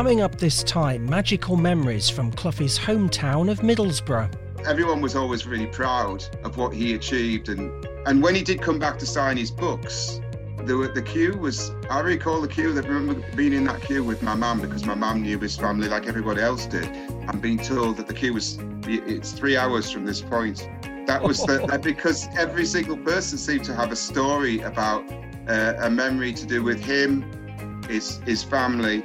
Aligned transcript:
coming 0.00 0.22
up 0.22 0.36
this 0.36 0.62
time, 0.62 1.04
magical 1.04 1.56
memories 1.56 2.08
from 2.08 2.32
Cloughie's 2.32 2.78
hometown 2.78 3.50
of 3.50 3.58
Middlesbrough. 3.58 4.34
Everyone 4.66 5.02
was 5.02 5.14
always 5.14 5.46
really 5.46 5.66
proud 5.66 6.24
of 6.42 6.56
what 6.56 6.72
he 6.72 6.94
achieved, 6.94 7.50
and, 7.50 7.70
and 8.06 8.22
when 8.22 8.34
he 8.34 8.40
did 8.40 8.62
come 8.62 8.78
back 8.78 8.98
to 9.00 9.04
sign 9.04 9.36
his 9.36 9.50
books, 9.50 10.18
the, 10.64 10.90
the 10.94 11.02
queue 11.02 11.36
was, 11.36 11.72
I 11.90 12.00
recall 12.00 12.40
the 12.40 12.48
queue, 12.48 12.70
I 12.70 12.80
remember 12.80 13.22
being 13.36 13.52
in 13.52 13.64
that 13.64 13.82
queue 13.82 14.02
with 14.02 14.22
my 14.22 14.34
mum 14.34 14.62
because 14.62 14.86
my 14.86 14.94
mum 14.94 15.20
knew 15.20 15.38
his 15.38 15.58
family 15.58 15.86
like 15.86 16.06
everybody 16.06 16.40
else 16.40 16.64
did, 16.64 16.86
and 16.86 17.42
being 17.42 17.58
told 17.58 17.98
that 17.98 18.06
the 18.06 18.14
queue 18.14 18.32
was, 18.32 18.58
it's 18.86 19.32
three 19.32 19.58
hours 19.58 19.90
from 19.90 20.06
this 20.06 20.22
point. 20.22 20.66
That 21.08 21.22
was 21.22 21.40
the, 21.42 21.78
because 21.84 22.26
every 22.38 22.64
single 22.64 22.96
person 22.96 23.36
seemed 23.36 23.64
to 23.64 23.74
have 23.74 23.92
a 23.92 23.96
story 23.96 24.62
about 24.62 25.04
uh, 25.46 25.74
a 25.78 25.90
memory 25.90 26.32
to 26.32 26.46
do 26.46 26.62
with 26.62 26.82
him, 26.82 27.82
his, 27.86 28.16
his 28.24 28.42
family, 28.42 29.04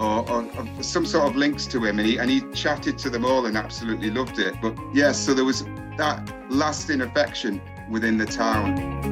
or, 0.00 0.28
or, 0.30 0.44
or, 0.56 0.82
some 0.82 1.06
sort 1.06 1.28
of 1.28 1.36
links 1.36 1.66
to 1.66 1.84
him, 1.84 1.98
and 1.98 2.08
he 2.08 2.18
and 2.18 2.30
he 2.30 2.40
chatted 2.52 2.98
to 2.98 3.10
them 3.10 3.24
all 3.24 3.46
and 3.46 3.56
absolutely 3.56 4.10
loved 4.10 4.38
it. 4.38 4.54
But 4.60 4.76
yes, 4.92 5.18
so 5.18 5.34
there 5.34 5.44
was 5.44 5.64
that 5.96 6.50
lasting 6.50 7.00
affection 7.00 7.60
within 7.90 8.18
the 8.18 8.26
town. 8.26 9.04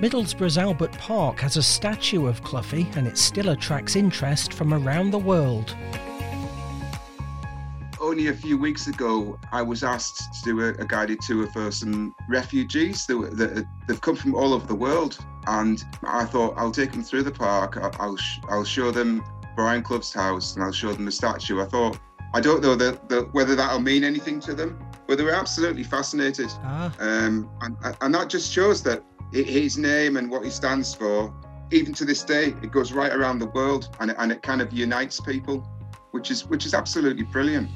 Middlesbrough's 0.00 0.56
Albert 0.56 0.92
Park 0.92 1.40
has 1.40 1.58
a 1.58 1.62
statue 1.62 2.26
of 2.26 2.42
Cloughie 2.42 2.88
and 2.96 3.06
it 3.06 3.18
still 3.18 3.50
attracts 3.50 3.96
interest 3.96 4.54
from 4.54 4.72
around 4.72 5.10
the 5.10 5.18
world. 5.18 5.76
Only 8.00 8.28
a 8.28 8.32
few 8.32 8.56
weeks 8.56 8.86
ago, 8.86 9.38
I 9.52 9.60
was 9.60 9.84
asked 9.84 10.42
to 10.42 10.42
do 10.42 10.60
a, 10.62 10.68
a 10.70 10.86
guided 10.86 11.20
tour 11.20 11.46
for 11.48 11.70
some 11.70 12.14
refugees 12.30 13.04
that, 13.06 13.36
that, 13.36 13.66
they've 13.86 14.00
come 14.00 14.16
from 14.16 14.34
all 14.34 14.54
over 14.54 14.66
the 14.66 14.74
world, 14.74 15.18
and 15.46 15.84
I 16.02 16.24
thought 16.24 16.54
I'll 16.56 16.72
take 16.72 16.92
them 16.92 17.02
through 17.02 17.24
the 17.24 17.30
park. 17.30 17.76
I'll 17.76 17.94
I'll, 18.00 18.18
I'll 18.48 18.64
show 18.64 18.90
them 18.90 19.22
Brian 19.60 19.82
Clough's 19.82 20.10
house 20.10 20.54
and 20.54 20.64
I'll 20.64 20.72
show 20.72 20.90
them 20.90 21.04
the 21.04 21.12
statue. 21.12 21.60
I 21.60 21.66
thought 21.66 21.98
I 22.32 22.40
don't 22.40 22.62
know 22.62 22.74
that, 22.76 23.10
that 23.10 23.34
whether 23.34 23.54
that'll 23.54 23.80
mean 23.80 24.04
anything 24.04 24.40
to 24.40 24.54
them, 24.54 24.78
but 25.06 25.18
they 25.18 25.24
were 25.24 25.34
absolutely 25.34 25.82
fascinated, 25.82 26.48
ah. 26.62 26.90
um, 26.98 27.50
and, 27.60 27.76
and 28.00 28.14
that 28.14 28.30
just 28.30 28.50
shows 28.50 28.82
that 28.84 29.04
his 29.32 29.76
name 29.76 30.16
and 30.16 30.30
what 30.30 30.42
he 30.46 30.50
stands 30.50 30.94
for, 30.94 31.34
even 31.72 31.92
to 31.92 32.06
this 32.06 32.22
day, 32.24 32.54
it 32.62 32.72
goes 32.72 32.92
right 32.92 33.12
around 33.12 33.38
the 33.38 33.48
world 33.48 33.94
and 34.00 34.12
it, 34.12 34.16
and 34.18 34.32
it 34.32 34.40
kind 34.40 34.62
of 34.62 34.72
unites 34.72 35.20
people, 35.20 35.58
which 36.12 36.30
is 36.30 36.46
which 36.46 36.64
is 36.64 36.72
absolutely 36.72 37.24
brilliant. 37.24 37.68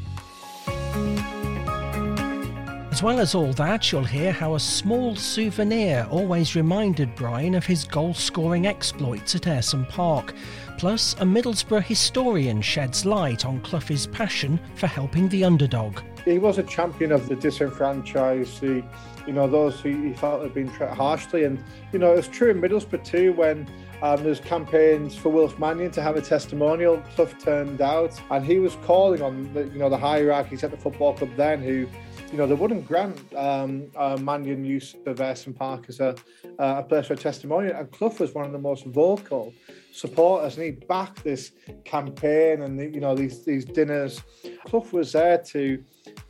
As 2.95 3.03
well 3.03 3.19
as 3.19 3.35
all 3.35 3.53
that, 3.55 3.91
you'll 3.91 4.05
hear 4.05 4.31
how 4.31 4.55
a 4.55 4.61
small 4.61 5.17
souvenir 5.17 6.07
always 6.13 6.55
reminded 6.55 7.13
Brian 7.17 7.57
of 7.57 7.67
his 7.67 7.85
goal 7.85 8.15
scoring 8.15 8.69
exploits 8.69 9.35
at 9.35 9.49
Ayresome 9.49 9.89
Park. 9.89 10.33
Plus, 10.79 11.15
a 11.15 11.25
Middlesbrough 11.25 11.83
historian 11.83 12.63
sheds 12.63 13.05
light 13.05 13.45
on 13.45 13.61
Cloughie's 13.63 14.07
passion 14.07 14.61
for 14.77 14.87
helping 14.87 15.29
the 15.29 15.43
underdog. 15.43 16.03
He 16.25 16.39
was 16.39 16.59
a 16.59 16.63
champion 16.63 17.11
of 17.11 17.29
the 17.29 17.35
disenfranchised, 17.35 18.61
the 18.61 18.85
you 19.27 19.33
know, 19.33 19.49
those 19.49 19.81
who 19.81 19.91
he 19.91 20.13
felt 20.13 20.43
had 20.43 20.55
been 20.55 20.69
treated 20.69 20.95
harshly. 20.95 21.43
And, 21.43 21.63
you 21.93 21.99
know, 21.99 22.13
it's 22.13 22.29
true 22.29 22.51
in 22.51 22.61
Middlesbrough 22.61 23.05
too 23.05 23.33
when 23.33 23.67
um, 24.03 24.23
there's 24.23 24.39
campaigns 24.39 25.17
for 25.17 25.31
Wilf 25.31 25.59
Mannion 25.59 25.91
to 25.93 26.03
have 26.03 26.15
a 26.15 26.23
testimonial. 26.23 27.03
Clough 27.17 27.27
turned 27.41 27.81
out, 27.81 28.21
and 28.31 28.45
he 28.47 28.61
was 28.61 28.77
calling 28.85 29.21
on 29.21 29.53
the, 29.53 29.65
you 29.65 29.81
know, 29.81 29.89
the 29.89 29.99
hierarchies 29.99 30.63
at 30.63 30.71
the 30.71 30.77
football 30.77 31.15
club 31.15 31.31
then 31.37 31.61
who, 31.61 31.89
you 32.35 32.39
know, 32.39 32.49
they 32.49 32.55
wouldn't 32.55 32.85
grant 32.85 33.17
um, 33.37 33.85
uh, 33.95 34.17
Mannion 34.21 34.65
use 34.65 34.97
of 35.07 35.19
Ayresome 35.19 35.55
Park 35.57 35.85
as 35.89 36.01
a, 36.01 36.17
uh, 36.59 36.79
a 36.79 36.83
place 36.83 37.07
for 37.07 37.13
a 37.13 37.17
testimonial. 37.17 37.77
And 37.77 37.89
Clough 37.93 38.17
was 38.19 38.35
one 38.35 38.45
of 38.45 38.51
the 38.51 38.59
most 38.59 38.87
vocal 38.87 39.55
supporters, 39.93 40.57
and 40.57 40.65
he 40.65 40.73
backed 40.73 41.23
this 41.23 41.53
campaign 41.85 42.63
and 42.63 42.77
the, 42.77 42.87
you 42.89 42.99
know 42.99 43.15
these 43.15 43.45
these 43.45 43.65
dinners. 43.65 44.21
Clough 44.67 44.89
was 44.91 45.13
there 45.13 45.39
to, 45.39 45.81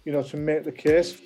you 0.05 0.13
know, 0.13 0.23
to 0.25 0.37
make 0.37 0.65
the 0.65 0.73
case. 0.73 1.23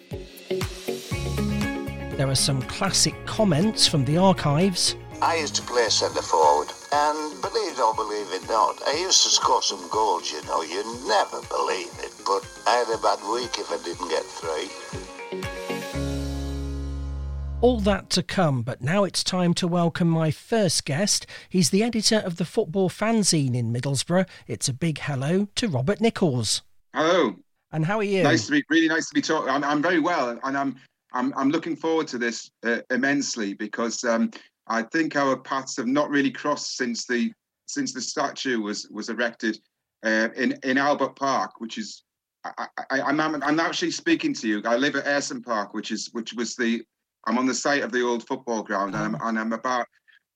There 2.17 2.29
are 2.29 2.36
some 2.36 2.63
classic 2.63 3.17
comments 3.27 3.89
from 3.89 4.05
the 4.05 4.17
archives. 4.17 4.95
I 5.20 5.39
used 5.39 5.57
to 5.57 5.63
play 5.63 5.89
centre 5.89 6.23
forward, 6.23 6.69
and 6.92 7.42
believe 7.42 7.73
it 7.73 7.81
or 7.81 7.95
believe 7.97 8.29
it 8.31 8.48
not, 8.48 8.81
I 8.86 8.97
used 9.01 9.25
to 9.25 9.31
score 9.31 9.61
some 9.61 9.89
goals, 9.91 10.31
you 10.31 10.41
know. 10.45 10.63
You 10.63 10.85
never 11.08 11.41
believe 11.48 11.91
it, 11.98 12.08
but 12.28 12.46
I 12.66 12.77
had 12.77 12.94
a 12.94 12.98
bad 12.98 13.18
week 13.33 13.58
if 13.58 13.72
I 13.72 13.78
didn't 13.83 14.11
get 14.11 14.22
three. 14.22 14.68
All 17.62 17.80
that 17.80 18.11
to 18.11 18.22
come, 18.22 18.62
but 18.62 18.83
now 18.83 19.02
it's 19.02 19.24
time 19.24 19.55
to 19.55 19.66
welcome 19.66 20.08
my 20.08 20.30
first 20.30 20.84
guest. 20.84 21.27
He's 21.48 21.70
the 21.70 21.83
editor 21.83 22.18
of 22.18 22.36
the 22.36 22.44
Football 22.44 22.90
Fanzine 22.90 23.56
in 23.56 23.72
Middlesbrough. 23.72 24.28
It's 24.46 24.68
a 24.68 24.74
big 24.74 24.98
hello 24.98 25.48
to 25.55 25.68
Robert 25.68 26.02
Nichols. 26.02 26.62
Hello. 26.94 27.36
And 27.72 27.86
how 27.86 27.96
are 27.98 28.05
you? 28.05 28.22
Nice 28.22 28.45
to 28.46 28.52
be 28.52 28.64
really 28.68 28.89
nice 28.89 29.08
to 29.08 29.14
be 29.14 29.22
talking. 29.22 29.48
I'm, 29.48 29.64
I'm 29.64 29.83
very 29.83 29.98
well, 29.98 30.39
and 30.45 30.56
I'm 30.56 30.77
I'm, 31.14 31.33
I'm 31.34 31.50
looking 31.50 31.77
forward 31.77 32.06
to 32.08 32.18
this 32.18 32.50
uh, 32.64 32.80
immensely 32.90 33.55
because 33.55 34.05
um, 34.05 34.30
I 34.66 34.83
think 34.83 35.16
our 35.16 35.36
paths 35.36 35.78
have 35.78 35.86
not 35.86 36.10
really 36.10 36.30
crossed 36.30 36.77
since 36.77 37.06
the 37.06 37.33
since 37.66 37.95
the 37.95 38.02
statue 38.02 38.60
was 38.60 38.86
was 38.90 39.08
erected 39.08 39.58
uh, 40.05 40.28
in 40.36 40.58
in 40.62 40.78
Albert 40.78 41.16
Park, 41.16 41.52
which 41.58 41.78
is 41.78 42.05
I, 42.45 42.69
am 42.91 43.21
I'm, 43.21 43.43
I'm 43.43 43.61
actually 43.61 43.91
speaking 43.91 44.33
to 44.35 44.49
you. 44.49 44.63
I 44.65 44.77
live 44.77 44.97
at 44.97 45.05
Ayresome 45.05 45.45
Park, 45.45 45.75
which 45.75 45.91
is 45.91 46.09
which 46.13 46.33
was 46.35 46.55
the 46.55 46.83
I'm 47.27 47.39
on 47.39 47.47
the 47.47 47.55
site 47.55 47.83
of 47.83 47.93
the 47.93 48.03
old 48.03 48.27
football 48.27 48.63
ground, 48.63 48.95
and 48.95 49.17
I'm, 49.17 49.23
and 49.23 49.39
I'm 49.39 49.53
about 49.53 49.87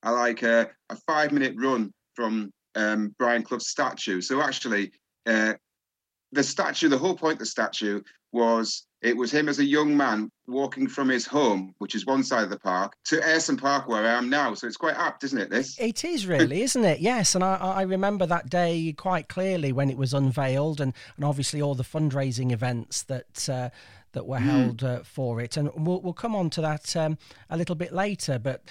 I 0.02 0.10
like 0.10 0.42
a, 0.42 0.68
a 0.90 0.96
five 1.06 1.32
minute 1.32 1.54
run 1.56 1.92
from 2.14 2.52
um, 2.74 3.14
Brian 3.18 3.42
Clough's 3.42 3.68
statue. 3.68 4.20
So 4.20 4.42
actually, 4.42 4.92
uh, 5.26 5.54
the 6.32 6.42
statue, 6.42 6.88
the 6.88 6.98
whole 6.98 7.16
point 7.16 7.34
of 7.34 7.38
the 7.40 7.46
statue 7.46 8.00
was 8.32 8.86
it 9.02 9.16
was 9.16 9.32
him 9.32 9.48
as 9.48 9.58
a 9.58 9.64
young 9.64 9.96
man 9.96 10.30
walking 10.46 10.86
from 10.86 11.08
his 11.08 11.26
home, 11.26 11.74
which 11.78 11.94
is 11.94 12.06
one 12.06 12.22
side 12.22 12.44
of 12.44 12.50
the 12.50 12.58
park, 12.58 12.94
to 13.06 13.16
Ayresome 13.16 13.60
Park, 13.60 13.88
where 13.88 14.04
I 14.04 14.12
am 14.12 14.30
now. 14.30 14.54
So 14.54 14.66
it's 14.66 14.76
quite 14.76 14.96
apt, 14.96 15.24
isn't 15.24 15.38
it? 15.38 15.50
This 15.50 15.78
it 15.78 16.04
is 16.04 16.26
really, 16.26 16.62
isn't 16.68 16.84
it? 16.84 17.00
Yes, 17.00 17.34
and 17.34 17.42
I, 17.42 17.56
I 17.56 17.82
remember 17.82 18.26
that 18.26 18.48
day 18.48 18.94
quite 18.96 19.28
clearly 19.28 19.72
when 19.72 19.90
it 19.90 19.98
was 19.98 20.14
unveiled, 20.14 20.80
and, 20.80 20.94
and 21.16 21.24
obviously 21.24 21.60
all 21.60 21.74
the 21.74 21.84
fundraising 21.84 22.52
events 22.52 23.02
that. 23.02 23.48
Uh, 23.48 23.70
that 24.12 24.26
were 24.26 24.36
mm. 24.36 24.42
held 24.42 24.84
uh, 24.84 25.02
for 25.02 25.40
it, 25.40 25.56
and 25.56 25.70
we'll, 25.74 25.98
we'll 26.02 26.12
come 26.12 26.36
on 26.36 26.50
to 26.50 26.60
that 26.60 26.94
um, 26.94 27.16
a 27.48 27.56
little 27.56 27.74
bit 27.74 27.94
later. 27.94 28.38
But 28.38 28.62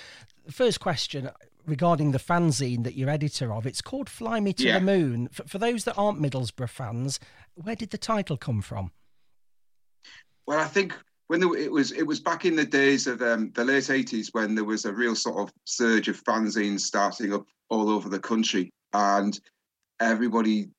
the 0.45 0.51
first 0.51 0.79
question 0.79 1.31
regarding 1.66 2.11
the 2.11 2.19
fanzine 2.19 2.83
that 2.83 2.95
you're 2.95 3.09
editor 3.09 3.53
of. 3.53 3.66
It's 3.66 3.81
called 3.81 4.09
Fly 4.09 4.39
Me 4.39 4.53
to 4.53 4.63
yeah. 4.63 4.79
the 4.79 4.85
Moon. 4.85 5.29
For, 5.29 5.44
for, 5.47 5.57
those 5.57 5.83
that 5.85 5.95
aren't 5.97 6.21
Middlesbrough 6.21 6.69
fans, 6.69 7.19
where 7.55 7.75
did 7.75 7.91
the 7.91 7.97
title 7.97 8.38
come 8.38 8.61
from? 8.61 8.91
Well, 10.47 10.59
I 10.59 10.66
think 10.66 10.97
when 11.28 11.40
there, 11.40 11.56
it 11.56 11.72
was 11.72 11.91
it 11.91 12.03
was 12.03 12.19
back 12.19 12.46
in 12.46 12.56
the 12.56 12.66
days 12.66 13.07
of 13.07 13.22
um, 13.22 13.52
the 13.53 13.63
late 13.63 13.90
eighties 13.90 14.29
when 14.34 14.56
there 14.56 14.66
was 14.66 14.85
a 14.85 14.94
real 14.94 15.16
sort 15.16 15.38
of 15.38 15.53
surge 15.66 16.07
of 16.09 16.22
fanzines 16.24 16.81
starting 16.81 17.34
up 17.34 17.46
all 17.69 17.90
over 17.90 18.09
the 18.09 18.19
country, 18.19 18.69
and 18.94 19.40
everybody 20.00 20.69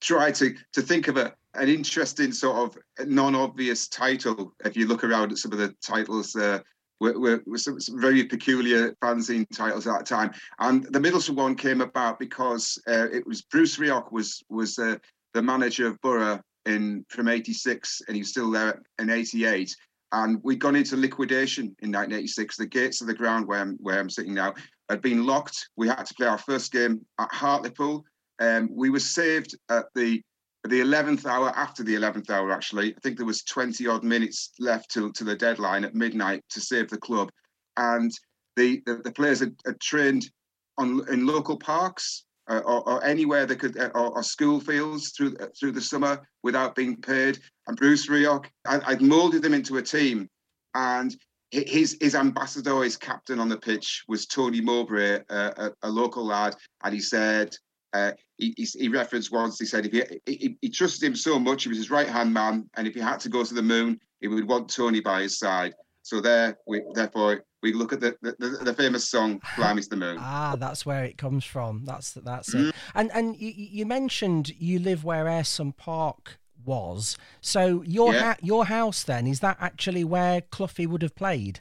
tried 0.00 0.34
to 0.36 0.54
to 0.72 0.82
think 0.82 1.08
of 1.08 1.16
a 1.16 1.34
an 1.54 1.68
interesting 1.68 2.32
sort 2.32 2.56
of 2.56 3.08
non-obvious 3.08 3.88
title. 3.88 4.52
If 4.64 4.76
you 4.76 4.86
look 4.86 5.04
around 5.04 5.32
at 5.32 5.38
some 5.38 5.52
of 5.52 5.58
the 5.58 5.74
titles, 5.80 6.36
uh, 6.36 6.60
were, 7.00 7.18
were, 7.18 7.42
were 7.46 7.58
some, 7.58 7.80
some, 7.80 8.00
very 8.00 8.24
peculiar 8.24 8.92
fanzine 9.02 9.46
titles 9.54 9.86
at 9.86 9.98
that 9.98 10.06
time. 10.06 10.32
And 10.58 10.84
the 10.84 11.00
Middlesbrough 11.00 11.34
one 11.34 11.54
came 11.56 11.80
about 11.80 12.18
because 12.18 12.80
uh, 12.86 13.08
it 13.10 13.26
was 13.26 13.42
Bruce 13.42 13.78
Rioch 13.78 14.12
was 14.12 14.42
was 14.48 14.78
uh, 14.78 14.96
the 15.34 15.42
manager 15.42 15.86
of 15.86 16.00
Borough 16.00 16.40
in 16.66 17.04
from 17.08 17.28
86 17.28 18.02
and 18.06 18.16
he 18.16 18.20
was 18.20 18.30
still 18.30 18.50
there 18.50 18.82
in 18.98 19.10
88 19.10 19.74
and 20.12 20.40
we'd 20.42 20.58
gone 20.58 20.76
into 20.76 20.96
liquidation 20.96 21.64
in 21.80 21.90
1986 21.92 22.56
the 22.56 22.66
gates 22.66 23.00
of 23.00 23.06
the 23.06 23.14
ground 23.14 23.46
where 23.46 23.60
I'm, 23.60 23.76
where 23.80 23.98
I'm 23.98 24.10
sitting 24.10 24.34
now 24.34 24.54
had 24.88 25.02
been 25.02 25.24
locked. 25.24 25.68
We 25.76 25.88
had 25.88 26.04
to 26.04 26.14
play 26.14 26.26
our 26.26 26.38
first 26.38 26.72
game 26.72 27.00
at 27.18 27.32
Hartlepool. 27.32 28.04
Um, 28.40 28.68
we 28.72 28.90
were 28.90 29.00
saved 29.00 29.56
at 29.68 29.86
the 29.94 30.22
the 30.64 30.80
11th 30.82 31.24
hour 31.24 31.48
after 31.56 31.82
the 31.82 31.94
11th 31.94 32.28
hour 32.28 32.52
actually. 32.52 32.94
I 32.94 32.98
think 33.02 33.16
there 33.16 33.24
was 33.24 33.42
20 33.44 33.86
odd 33.86 34.04
minutes 34.04 34.50
left 34.58 34.90
till 34.90 35.10
to 35.12 35.24
the 35.24 35.34
deadline 35.34 35.84
at 35.84 35.94
midnight 35.94 36.44
to 36.50 36.60
save 36.60 36.90
the 36.90 36.98
club. 36.98 37.30
And 37.78 38.10
the 38.56 38.82
the, 38.84 38.96
the 38.96 39.12
players 39.12 39.40
had, 39.40 39.54
had 39.64 39.80
trained 39.80 40.30
on 40.76 41.02
in 41.10 41.26
local 41.26 41.56
parks 41.56 42.24
uh, 42.50 42.58
or, 42.64 42.88
or, 42.88 43.04
anywhere 43.04 43.46
they 43.46 43.54
could, 43.54 43.78
uh, 43.78 43.90
or, 43.94 44.16
or, 44.16 44.22
school 44.22 44.58
fields 44.58 45.10
through 45.10 45.36
uh, 45.38 45.46
through 45.58 45.70
the 45.70 45.80
summer 45.80 46.20
without 46.42 46.74
being 46.74 46.96
paid. 46.96 47.38
And 47.66 47.76
Bruce 47.76 48.08
Rioch, 48.08 48.46
I'd 48.66 49.00
moulded 49.00 49.42
them 49.42 49.54
into 49.54 49.76
a 49.76 49.82
team, 49.82 50.28
and 50.74 51.14
his 51.52 51.96
his 52.00 52.14
ambassador, 52.14 52.82
his 52.82 52.96
captain 52.96 53.38
on 53.38 53.48
the 53.48 53.56
pitch 53.56 54.04
was 54.08 54.26
Tony 54.26 54.60
Mowbray, 54.60 55.20
a, 55.28 55.70
a, 55.82 55.88
local 55.88 56.24
lad, 56.24 56.56
and 56.82 56.92
he 56.92 57.00
said. 57.00 57.56
Uh, 57.92 58.12
he, 58.38 58.54
he, 58.56 58.88
referenced 58.88 59.32
once. 59.32 59.58
He 59.58 59.66
said 59.66 59.84
if 59.84 59.92
he, 59.92 60.20
he, 60.24 60.56
he 60.62 60.68
trusted 60.68 61.02
him 61.02 61.16
so 61.16 61.40
much, 61.40 61.64
he 61.64 61.68
was 61.68 61.76
his 61.76 61.90
right 61.90 62.06
hand 62.08 62.32
man, 62.32 62.70
and 62.76 62.86
if 62.86 62.94
he 62.94 63.00
had 63.00 63.18
to 63.18 63.28
go 63.28 63.42
to 63.42 63.52
the 63.52 63.62
moon, 63.62 63.98
he 64.20 64.28
would 64.28 64.46
want 64.46 64.72
Tony 64.72 65.00
by 65.00 65.22
his 65.22 65.36
side. 65.36 65.74
So 66.02 66.20
there, 66.20 66.56
we, 66.68 66.82
therefore, 66.94 67.44
we 67.62 67.72
look 67.72 67.92
at 67.92 68.00
the 68.00 68.16
the, 68.22 68.58
the, 68.62 68.74
famous 68.74 69.08
song 69.08 69.40
"Fly 69.54 69.74
Me 69.74 69.82
to 69.82 69.88
the 69.88 69.96
Moon." 69.96 70.16
Ah, 70.20 70.56
that's 70.58 70.86
where 70.86 71.04
it 71.04 71.18
comes 71.18 71.44
from. 71.44 71.84
That's 71.84 72.12
that's 72.12 72.54
mm. 72.54 72.68
it. 72.68 72.74
And 72.94 73.10
and 73.12 73.36
you, 73.36 73.52
you 73.56 73.86
mentioned 73.86 74.50
you 74.58 74.78
live 74.78 75.04
where 75.04 75.26
Ayresome 75.26 75.76
Park 75.76 76.38
was. 76.64 77.16
So 77.40 77.82
your 77.82 78.12
yeah. 78.12 78.20
ha- 78.20 78.36
your 78.42 78.66
house 78.66 79.02
then 79.02 79.26
is 79.26 79.40
that 79.40 79.56
actually 79.60 80.04
where 80.04 80.40
Cloughie 80.40 80.86
would 80.86 81.02
have 81.02 81.14
played? 81.14 81.60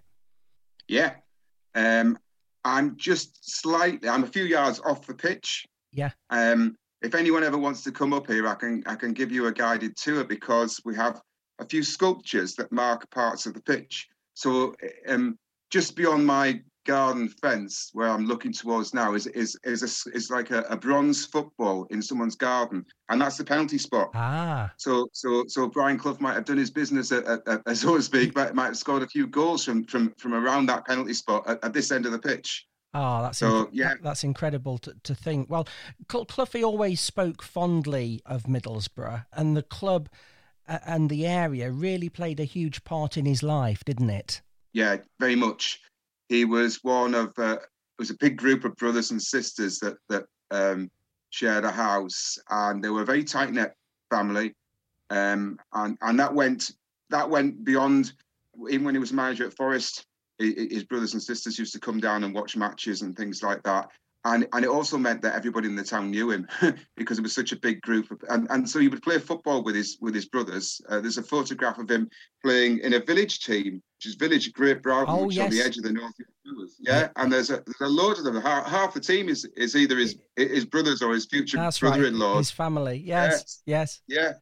Yeah, 0.88 1.16
um, 1.76 2.18
I'm 2.66 2.98
just 2.98 3.60
slightly. 3.62 4.10
I'm 4.10 4.24
a 4.24 4.28
few 4.28 4.44
yards 4.44 4.80
off 4.82 5.06
the 5.06 5.14
pitch. 5.14 5.66
Yeah. 5.92 6.12
Um, 6.30 6.76
if 7.02 7.16
anyone 7.16 7.44
ever 7.44 7.58
wants 7.58 7.84
to 7.84 7.92
come 7.92 8.14
up 8.14 8.28
here, 8.28 8.48
I 8.48 8.56
can 8.56 8.84
I 8.86 8.96
can 8.96 9.14
give 9.14 9.32
you 9.32 9.48
a 9.48 9.52
guided 9.52 9.96
tour 9.96 10.24
because 10.24 10.82
we 10.84 10.96
have 10.96 11.22
a 11.60 11.66
few 11.66 11.84
sculptures 11.84 12.56
that 12.56 12.72
mark 12.72 13.10
parts 13.12 13.46
of 13.46 13.54
the 13.54 13.62
pitch. 13.62 14.08
So 14.34 14.76
um, 15.08 15.38
just 15.70 15.96
beyond 15.96 16.26
my 16.26 16.62
garden 16.86 17.28
fence 17.28 17.92
where 17.94 18.10
I'm 18.10 18.26
looking 18.26 18.52
towards 18.52 18.94
now 18.94 19.14
is 19.14 19.28
is 19.28 19.58
is 19.64 19.84
a, 19.84 20.18
is 20.18 20.32
like 20.32 20.50
a, 20.50 20.62
a, 20.70 20.78
bronze 20.78 21.26
football 21.26 21.86
in 21.92 22.02
someone's 22.02 22.36
garden, 22.36 22.84
and 23.10 23.22
that's 23.22 23.38
the 23.38 23.44
penalty 23.44 23.78
spot. 23.78 24.10
Ah. 24.16 24.72
So 24.78 25.08
so 25.14 25.46
so 25.48 25.68
Brian 25.68 26.00
Clough 26.00 26.18
might 26.20 26.34
have 26.34 26.46
done 26.46 26.58
his 26.58 26.72
business, 26.72 27.12
at, 27.12 27.26
at, 27.28 27.42
at, 27.48 27.78
so 27.78 27.98
to 27.98 28.02
speak, 28.02 28.34
but 28.34 28.56
might 28.56 28.66
have 28.66 28.78
scored 28.78 29.04
a 29.04 29.08
few 29.08 29.28
goals 29.28 29.66
from 29.66 29.84
from 29.86 30.14
from 30.18 30.34
around 30.34 30.66
that 30.68 30.86
penalty 30.86 31.14
spot 31.14 31.44
at, 31.48 31.64
at 31.64 31.74
this 31.74 31.92
end 31.92 32.06
of 32.06 32.12
the 32.12 32.20
pitch. 32.20 32.66
Oh, 32.92 33.22
that's 33.22 33.38
so, 33.38 33.66
inc- 33.66 33.70
yeah. 33.72 33.94
that's 34.02 34.24
incredible 34.24 34.80
to, 34.80 34.96
to 35.04 35.14
think. 35.14 35.48
Well, 35.48 35.68
Cloughie 36.08 36.64
always 36.64 37.00
spoke 37.00 37.44
fondly 37.44 38.20
of 38.26 38.44
Middlesbrough, 38.44 39.26
and 39.32 39.56
the 39.56 39.62
club 39.62 40.10
and 40.68 41.08
the 41.08 41.28
area 41.28 41.72
really 41.72 42.10
played 42.10 42.40
a 42.40 42.46
huge 42.46 42.84
part 42.84 43.16
in 43.16 43.26
his 43.26 43.44
life, 43.44 43.84
didn't 43.86 44.10
it? 44.10 44.42
Yeah, 44.74 44.98
very 45.20 45.36
much 45.36 45.80
he 46.28 46.46
was 46.46 46.84
one 46.84 47.16
of 47.16 47.34
uh, 47.38 47.54
it 47.54 48.00
was 48.00 48.12
a 48.12 48.18
big 48.18 48.38
group 48.38 48.64
of 48.64 48.76
brothers 48.76 49.12
and 49.12 49.22
sisters 49.22 49.80
that 49.80 49.98
that 50.10 50.26
um, 50.52 50.90
shared 51.32 51.66
a 51.66 51.72
house, 51.72 52.38
and 52.50 52.84
they 52.84 52.90
were 52.90 53.02
a 53.02 53.06
very 53.06 53.24
tight 53.24 53.52
knit 53.52 53.74
family, 54.10 54.54
um, 55.10 55.60
and 55.74 55.98
and 56.02 56.20
that 56.20 56.34
went 56.34 56.72
that 57.10 57.30
went 57.30 57.64
beyond 57.64 58.14
even 58.70 58.86
when 58.86 58.96
he 58.96 59.00
was 59.00 59.14
manager 59.14 59.46
at 59.46 59.56
Forest. 59.56 60.06
His 60.38 60.86
brothers 60.86 61.14
and 61.14 61.22
sisters 61.22 61.60
used 61.60 61.74
to 61.74 61.82
come 61.82 62.00
down 62.00 62.24
and 62.24 62.34
watch 62.34 62.56
matches 62.56 63.02
and 63.02 63.18
things 63.18 63.44
like 63.44 63.62
that 63.64 63.90
and 64.26 64.48
and 64.54 64.66
it 64.66 64.70
also 64.70 64.98
meant 64.98 65.22
that 65.22 65.36
everybody 65.36 65.68
in 65.68 65.76
the 65.76 65.84
town 65.84 66.12
knew 66.12 66.30
him 66.30 66.48
because 66.98 67.18
it 67.18 67.22
was 67.22 67.34
such 67.34 67.52
a 67.52 67.56
big 67.56 67.82
group 67.82 68.12
of, 68.12 68.22
and 68.30 68.48
and 68.50 68.70
so 68.70 68.80
he 68.80 68.88
would 68.88 69.02
play 69.02 69.18
football 69.18 69.64
with 69.64 69.76
his 69.76 69.98
with 70.02 70.14
his 70.14 70.26
brothers 70.26 70.82
uh, 70.90 71.00
there's 71.00 71.18
a 71.18 71.24
photograph 71.24 71.78
of 71.78 71.90
him 71.90 72.10
playing 72.44 72.80
in 72.80 72.94
a 72.94 73.00
village 73.00 73.40
team 73.40 73.82
which 73.98 74.06
is 74.06 74.16
village 74.16 74.52
great 74.54 74.84
Broughton 74.84 75.16
oh, 75.16 75.26
which 75.28 75.38
yes. 75.38 75.46
on 75.46 75.52
the 75.52 75.62
edge 75.62 75.78
of 75.78 75.84
the 75.84 75.94
north 75.94 76.14
yeah? 76.80 77.00
yeah 77.00 77.08
and 77.16 77.32
there's 77.32 77.50
a 77.50 77.64
there's 77.66 77.82
a 77.82 77.88
load 77.88 78.18
of 78.18 78.26
them 78.26 78.42
half, 78.42 78.66
half 78.66 78.94
the 78.94 79.00
team 79.00 79.30
is 79.30 79.46
is 79.56 79.76
either 79.76 79.98
his 79.98 80.18
his 80.36 80.66
brothers 80.66 81.02
or 81.02 81.14
his 81.14 81.26
future 81.26 81.58
That's 81.58 81.80
brother-in-law 81.80 82.32
right. 82.32 82.38
his 82.40 82.52
family 82.52 83.02
yes 83.06 83.62
yes, 83.66 84.02
yes. 84.08 84.18
yeah 84.18 84.34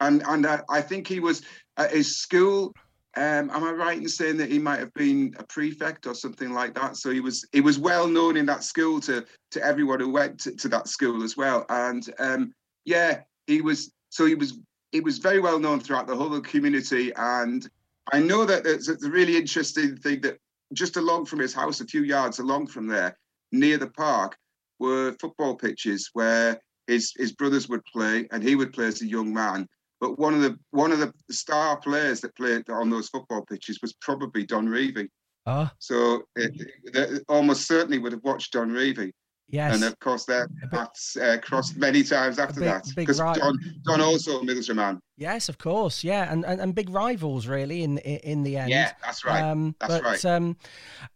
and 0.00 0.22
and 0.26 0.46
I 0.68 0.82
think 0.82 1.06
he 1.06 1.20
was 1.20 1.42
at 1.76 1.92
his 1.92 2.16
school 2.18 2.74
um, 3.16 3.50
am 3.50 3.64
I 3.64 3.70
right 3.70 3.98
in 3.98 4.08
saying 4.08 4.38
that 4.38 4.50
he 4.50 4.58
might 4.58 4.80
have 4.80 4.92
been 4.94 5.34
a 5.38 5.44
prefect 5.44 6.06
or 6.06 6.14
something 6.14 6.52
like 6.52 6.74
that? 6.74 6.96
So 6.96 7.10
he 7.10 7.20
was 7.20 7.44
he 7.52 7.60
was 7.60 7.78
well 7.78 8.08
known 8.08 8.36
in 8.36 8.46
that 8.46 8.64
school 8.64 9.00
to 9.02 9.24
to 9.52 9.64
everyone 9.64 10.00
who 10.00 10.10
went 10.10 10.40
to, 10.40 10.52
to 10.56 10.68
that 10.68 10.88
school 10.88 11.22
as 11.22 11.36
well. 11.36 11.64
And 11.68 12.08
um, 12.18 12.52
yeah, 12.84 13.20
he 13.46 13.60
was 13.60 13.92
so 14.10 14.26
he 14.26 14.34
was 14.34 14.58
he 14.92 15.00
was 15.00 15.18
very 15.18 15.40
well 15.40 15.58
known 15.58 15.80
throughout 15.80 16.06
the 16.06 16.16
whole 16.16 16.40
community. 16.40 17.12
And 17.16 17.68
I 18.12 18.20
know 18.20 18.44
that 18.44 18.64
there's 18.64 18.88
a 18.88 19.10
really 19.10 19.36
interesting 19.36 19.96
thing 19.96 20.20
that 20.22 20.38
just 20.72 20.96
along 20.96 21.26
from 21.26 21.38
his 21.38 21.54
house, 21.54 21.80
a 21.80 21.86
few 21.86 22.02
yards 22.02 22.38
along 22.40 22.66
from 22.66 22.88
there, 22.88 23.16
near 23.52 23.78
the 23.78 23.90
park, 23.90 24.36
were 24.78 25.14
football 25.20 25.54
pitches 25.54 26.10
where 26.14 26.60
his 26.86 27.12
his 27.16 27.32
brothers 27.32 27.68
would 27.68 27.84
play 27.84 28.26
and 28.32 28.42
he 28.42 28.56
would 28.56 28.72
play 28.72 28.86
as 28.86 29.02
a 29.02 29.06
young 29.06 29.32
man 29.32 29.68
but 30.04 30.18
one 30.18 30.34
of 30.34 30.42
the 30.42 30.58
one 30.70 30.92
of 30.92 30.98
the 30.98 31.10
star 31.30 31.78
players 31.78 32.20
that 32.20 32.36
played 32.36 32.68
on 32.68 32.90
those 32.90 33.08
football 33.08 33.42
pitches 33.46 33.78
was 33.80 33.94
probably 33.94 34.44
Don 34.44 34.68
Revie. 34.68 35.08
Oh. 35.46 35.70
So 35.78 36.24
it, 36.36 36.52
it, 36.84 37.24
almost 37.26 37.66
certainly 37.66 37.98
would 37.98 38.12
have 38.12 38.22
watched 38.22 38.52
Don 38.52 38.68
Revie. 38.68 39.12
Yes. 39.48 39.74
And 39.74 39.84
of 39.84 39.98
course, 40.00 40.26
their 40.26 40.46
paths 40.70 41.16
uh, 41.16 41.38
crossed 41.42 41.78
many 41.78 42.02
times 42.02 42.38
after 42.38 42.60
big, 42.60 42.68
that. 42.68 42.84
Because 42.94 43.16
Don, 43.16 43.58
Don 43.86 44.00
also 44.02 44.40
a 44.40 44.44
Middlesbrough 44.44 44.76
man. 44.76 45.00
Yes, 45.16 45.48
of 45.48 45.56
course. 45.56 46.04
Yeah, 46.04 46.30
and, 46.30 46.44
and, 46.44 46.60
and 46.60 46.74
big 46.74 46.90
rivals 46.90 47.46
really 47.46 47.82
in 47.82 47.96
in 47.98 48.42
the 48.42 48.58
end. 48.58 48.68
Yeah, 48.68 48.92
that's 49.02 49.24
right. 49.24 49.42
Um, 49.42 49.74
that's 49.80 49.94
but, 49.94 50.02
right. 50.02 50.24
Um, 50.26 50.58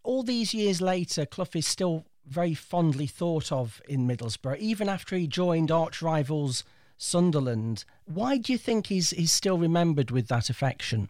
all 0.03 0.23
these 0.23 0.55
years 0.55 0.81
later, 0.81 1.27
Clough 1.27 1.49
is 1.55 1.67
still 1.67 2.07
very 2.27 2.55
fondly 2.55 3.07
thought 3.07 3.53
of 3.53 3.83
in 3.87 4.09
Middlesbrough, 4.09 4.59
even 4.59 4.89
after 4.89 5.15
he 5.15 5.27
joined 5.27 5.71
arch 5.71 6.01
rivals 6.01 6.65
Sunderland. 6.99 7.85
Why 8.05 8.37
do 8.37 8.53
you 8.53 8.59
think 8.59 8.89
he's 8.89 9.11
he's 9.11 9.33
still 9.33 9.57
remembered 9.57 10.11
with 10.11 10.29
that 10.29 10.51
affection? 10.51 11.09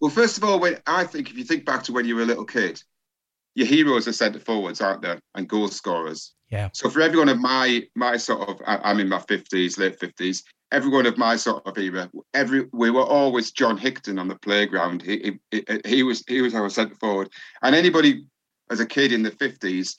Well, 0.00 0.10
first 0.10 0.36
of 0.36 0.44
all, 0.44 0.60
when 0.60 0.78
I 0.86 1.04
think 1.04 1.30
if 1.30 1.36
you 1.36 1.44
think 1.44 1.64
back 1.64 1.82
to 1.84 1.92
when 1.92 2.04
you 2.04 2.14
were 2.14 2.22
a 2.22 2.26
little 2.26 2.44
kid, 2.44 2.82
your 3.54 3.66
heroes 3.66 4.06
are 4.06 4.12
centre 4.12 4.40
forwards, 4.40 4.80
aren't 4.80 5.02
they, 5.02 5.18
and 5.34 5.48
goal 5.48 5.68
scorers. 5.68 6.32
Yeah. 6.50 6.68
So 6.72 6.90
for 6.90 7.00
everyone 7.00 7.28
of 7.28 7.40
my 7.40 7.86
my 7.94 8.16
sort 8.16 8.48
of, 8.48 8.60
I'm 8.66 9.00
in 9.00 9.08
my 9.08 9.20
fifties, 9.20 9.78
late 9.78 9.98
fifties. 9.98 10.44
Everyone 10.70 11.04
of 11.04 11.18
my 11.18 11.36
sort 11.36 11.66
of 11.66 11.76
era, 11.76 12.10
every 12.32 12.66
we 12.72 12.90
were 12.90 13.02
always 13.02 13.52
John 13.52 13.78
Hickton 13.78 14.18
on 14.18 14.28
the 14.28 14.36
playground. 14.36 15.02
He 15.02 15.38
he, 15.50 15.64
he 15.84 16.02
was 16.02 16.24
he 16.26 16.42
was 16.42 16.54
our 16.54 16.68
centre 16.70 16.94
forward, 16.94 17.30
and 17.62 17.74
anybody 17.74 18.24
as 18.70 18.80
a 18.80 18.86
kid 18.86 19.12
in 19.12 19.22
the 19.22 19.30
fifties, 19.30 19.98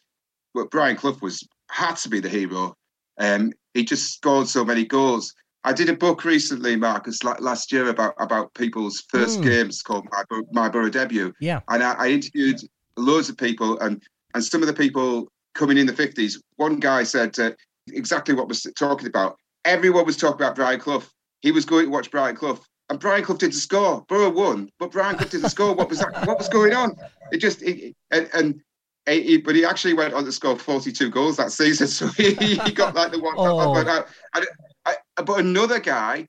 but 0.53 0.71
Brian 0.71 0.95
Clough 0.95 1.17
was 1.21 1.47
had 1.69 1.95
to 1.97 2.09
be 2.09 2.19
the 2.19 2.29
hero. 2.29 2.75
Um, 3.19 3.53
he 3.73 3.83
just 3.83 4.13
scored 4.13 4.47
so 4.47 4.63
many 4.63 4.85
goals. 4.85 5.33
I 5.65 5.73
did 5.73 5.89
a 5.89 5.95
book 5.95 6.25
recently, 6.25 6.75
Marcus, 6.75 7.23
last 7.23 7.71
year 7.71 7.87
about 7.87 8.15
about 8.19 8.53
people's 8.53 9.03
first 9.09 9.39
mm. 9.39 9.43
games 9.43 9.81
called 9.81 10.07
My, 10.11 10.23
My 10.51 10.69
Borough 10.69 10.89
Debut. 10.89 11.33
Yeah, 11.39 11.61
and 11.69 11.81
I, 11.81 11.93
I, 11.93 12.07
interviewed 12.09 12.59
loads 12.97 13.29
of 13.29 13.37
people, 13.37 13.79
and 13.79 14.01
and 14.33 14.43
some 14.43 14.61
of 14.61 14.67
the 14.67 14.73
people 14.73 15.31
coming 15.53 15.77
in 15.77 15.85
the 15.85 15.93
fifties. 15.93 16.41
One 16.57 16.79
guy 16.79 17.03
said 17.03 17.39
uh, 17.39 17.51
exactly 17.87 18.35
what 18.35 18.49
was 18.49 18.67
talking 18.77 19.07
about. 19.07 19.37
Everyone 19.63 20.05
was 20.05 20.17
talking 20.17 20.41
about 20.41 20.55
Brian 20.55 20.79
Clough. 20.79 21.03
He 21.41 21.51
was 21.51 21.63
going 21.63 21.85
to 21.85 21.91
watch 21.91 22.11
Brian 22.11 22.35
Clough, 22.35 22.59
and 22.89 22.99
Brian 22.99 23.23
Clough 23.23 23.37
didn't 23.37 23.55
score. 23.55 24.03
Borough 24.09 24.31
won, 24.31 24.69
but 24.79 24.91
Brian 24.91 25.15
Clough 25.15 25.29
didn't 25.29 25.49
score. 25.49 25.73
What 25.73 25.89
was 25.89 25.99
that? 25.99 26.27
What 26.27 26.37
was 26.37 26.49
going 26.49 26.73
on? 26.73 26.97
It 27.31 27.37
just 27.37 27.61
it, 27.61 27.95
and, 28.11 28.29
and 28.33 28.61
but 29.05 29.55
he 29.55 29.65
actually 29.65 29.93
went 29.93 30.13
on 30.13 30.25
to 30.25 30.31
score 30.31 30.57
42 30.57 31.09
goals 31.09 31.37
that 31.37 31.51
season. 31.51 31.87
So 31.93 32.07
he, 32.07 32.33
he 32.35 32.71
got 32.71 32.95
like 32.95 33.11
the 33.11 33.19
one. 33.19 33.35
oh. 33.37 33.73
but, 33.73 34.07
I, 34.33 34.95
I, 35.17 35.21
but 35.21 35.39
another 35.39 35.79
guy, 35.79 36.27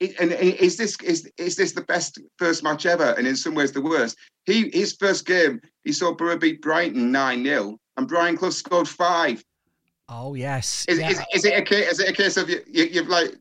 and 0.00 0.32
is 0.32 0.76
this 0.76 0.96
is 1.02 1.30
is 1.36 1.56
this 1.56 1.72
the 1.72 1.82
best 1.82 2.18
first 2.38 2.62
match 2.62 2.86
ever? 2.86 3.14
And 3.18 3.26
in 3.26 3.36
some 3.36 3.54
ways 3.54 3.72
the 3.72 3.82
worst. 3.82 4.16
He 4.44 4.70
his 4.72 4.94
first 4.94 5.26
game, 5.26 5.60
he 5.84 5.92
saw 5.92 6.14
Borough 6.14 6.38
beat 6.38 6.62
Brighton 6.62 7.12
nine 7.12 7.44
0 7.44 7.78
and 7.96 8.08
Brian 8.08 8.36
Clough 8.36 8.50
scored 8.50 8.88
five. 8.88 9.44
Oh 10.08 10.34
yes. 10.34 10.86
Is, 10.88 10.98
yeah. 10.98 11.10
is, 11.10 11.20
is, 11.34 11.44
it 11.44 11.58
a 11.58 11.62
case? 11.62 11.92
Is 11.92 12.00
it 12.00 12.08
a 12.08 12.12
case 12.12 12.36
of 12.36 12.48
you, 12.48 12.60
you 12.66 12.84
you've 12.84 13.08
like 13.08 13.36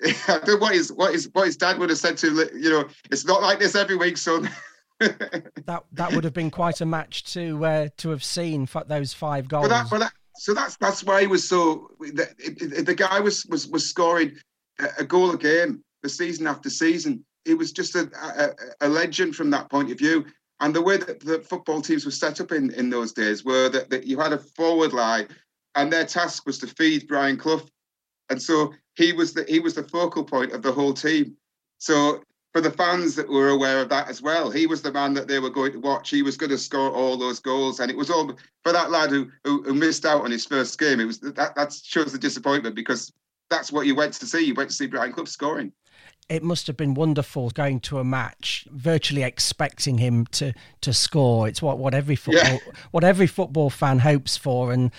I 0.04 0.16
don't 0.26 0.48
know 0.48 0.56
what 0.56 0.74
his 0.74 0.92
what 0.92 1.12
his 1.12 1.28
what 1.32 1.46
his 1.46 1.56
dad 1.56 1.78
would 1.78 1.90
have 1.90 1.98
said 1.98 2.16
to 2.18 2.50
you 2.54 2.70
know. 2.70 2.88
It's 3.10 3.24
not 3.24 3.42
like 3.42 3.58
this 3.58 3.74
every 3.74 3.96
week, 3.96 4.16
son. 4.16 4.48
that 5.66 5.84
that 5.92 6.12
would 6.12 6.24
have 6.24 6.32
been 6.32 6.50
quite 6.50 6.80
a 6.80 6.86
match 6.86 7.32
to 7.32 7.64
uh, 7.64 7.88
to 7.98 8.10
have 8.10 8.24
seen 8.24 8.66
for 8.66 8.82
those 8.84 9.12
five 9.12 9.48
goals. 9.48 9.68
But 9.68 9.68
that, 9.68 9.90
but 9.90 9.98
that, 10.00 10.12
so 10.36 10.54
that's 10.54 10.76
that's 10.76 11.04
why 11.04 11.20
he 11.20 11.26
was 11.26 11.48
so. 11.48 11.90
The, 12.00 12.82
the 12.84 12.94
guy 12.94 13.20
was 13.20 13.46
was 13.46 13.68
was 13.68 13.88
scoring 13.88 14.36
a 14.98 15.04
goal 15.04 15.30
a 15.30 15.38
game, 15.38 15.82
the 16.02 16.08
season 16.08 16.46
after 16.46 16.70
season. 16.70 17.24
He 17.44 17.54
was 17.54 17.72
just 17.72 17.94
a, 17.94 18.10
a, 18.80 18.86
a 18.86 18.88
legend 18.88 19.34
from 19.34 19.50
that 19.50 19.70
point 19.70 19.90
of 19.90 19.98
view. 19.98 20.26
And 20.60 20.74
the 20.74 20.82
way 20.82 20.96
that 20.96 21.20
the 21.20 21.40
football 21.40 21.80
teams 21.80 22.04
were 22.04 22.10
set 22.10 22.40
up 22.40 22.52
in, 22.52 22.72
in 22.72 22.90
those 22.90 23.12
days 23.12 23.44
were 23.44 23.68
that, 23.68 23.90
that 23.90 24.06
you 24.06 24.18
had 24.18 24.32
a 24.32 24.38
forward 24.38 24.92
line, 24.92 25.28
and 25.76 25.92
their 25.92 26.04
task 26.04 26.46
was 26.46 26.58
to 26.58 26.66
feed 26.66 27.06
Brian 27.06 27.36
Clough, 27.36 27.62
and 28.30 28.42
so 28.42 28.74
he 28.96 29.12
was 29.12 29.32
the 29.34 29.44
he 29.48 29.60
was 29.60 29.74
the 29.74 29.84
focal 29.84 30.24
point 30.24 30.52
of 30.52 30.62
the 30.62 30.72
whole 30.72 30.92
team. 30.92 31.36
So 31.78 32.22
for 32.58 32.62
the 32.62 32.76
fans 32.76 33.14
that 33.14 33.28
were 33.28 33.50
aware 33.50 33.80
of 33.80 33.88
that 33.88 34.08
as 34.08 34.20
well. 34.20 34.50
He 34.50 34.66
was 34.66 34.82
the 34.82 34.90
man 34.90 35.14
that 35.14 35.28
they 35.28 35.38
were 35.38 35.48
going 35.48 35.70
to 35.70 35.78
watch. 35.78 36.10
He 36.10 36.22
was 36.22 36.36
going 36.36 36.50
to 36.50 36.58
score 36.58 36.90
all 36.90 37.16
those 37.16 37.38
goals, 37.38 37.78
and 37.78 37.88
it 37.88 37.96
was 37.96 38.10
all 38.10 38.36
for 38.64 38.72
that 38.72 38.90
lad 38.90 39.10
who 39.10 39.30
who, 39.44 39.62
who 39.62 39.74
missed 39.74 40.04
out 40.04 40.24
on 40.24 40.32
his 40.32 40.44
first 40.44 40.76
game. 40.76 40.98
It 40.98 41.04
was 41.04 41.20
that 41.20 41.54
that 41.54 41.72
shows 41.72 42.10
the 42.10 42.18
disappointment 42.18 42.74
because 42.74 43.12
that's 43.48 43.70
what 43.70 43.86
you 43.86 43.94
went 43.94 44.14
to 44.14 44.26
see. 44.26 44.40
You 44.40 44.54
went 44.54 44.70
to 44.70 44.76
see 44.76 44.88
Brian 44.88 45.12
Clough 45.12 45.26
scoring. 45.26 45.72
It 46.28 46.42
must 46.42 46.66
have 46.66 46.76
been 46.76 46.94
wonderful 46.94 47.50
going 47.50 47.78
to 47.80 48.00
a 48.00 48.04
match, 48.04 48.66
virtually 48.72 49.22
expecting 49.22 49.98
him 49.98 50.26
to 50.32 50.52
to 50.80 50.92
score. 50.92 51.46
It's 51.46 51.62
what, 51.62 51.78
what 51.78 51.94
every 51.94 52.16
football 52.16 52.42
yeah. 52.54 52.72
what 52.90 53.04
every 53.04 53.28
football 53.28 53.70
fan 53.70 54.00
hopes 54.00 54.36
for, 54.36 54.72
and 54.72 54.90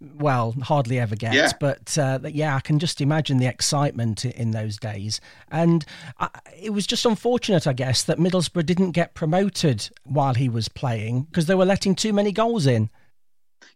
well, 0.00 0.52
hardly 0.62 0.98
ever 0.98 1.16
gets. 1.16 1.34
Yeah. 1.34 1.52
But 1.58 1.96
uh, 1.96 2.18
yeah, 2.24 2.56
I 2.56 2.60
can 2.60 2.78
just 2.78 3.00
imagine 3.00 3.38
the 3.38 3.46
excitement 3.46 4.24
in 4.24 4.50
those 4.50 4.76
days. 4.76 5.20
And 5.50 5.84
I, 6.18 6.28
it 6.60 6.70
was 6.70 6.86
just 6.86 7.06
unfortunate, 7.06 7.66
I 7.66 7.72
guess, 7.72 8.02
that 8.04 8.18
Middlesbrough 8.18 8.66
didn't 8.66 8.92
get 8.92 9.14
promoted 9.14 9.88
while 10.04 10.34
he 10.34 10.48
was 10.48 10.68
playing 10.68 11.22
because 11.22 11.46
they 11.46 11.54
were 11.54 11.64
letting 11.64 11.94
too 11.94 12.12
many 12.12 12.32
goals 12.32 12.66
in. 12.66 12.90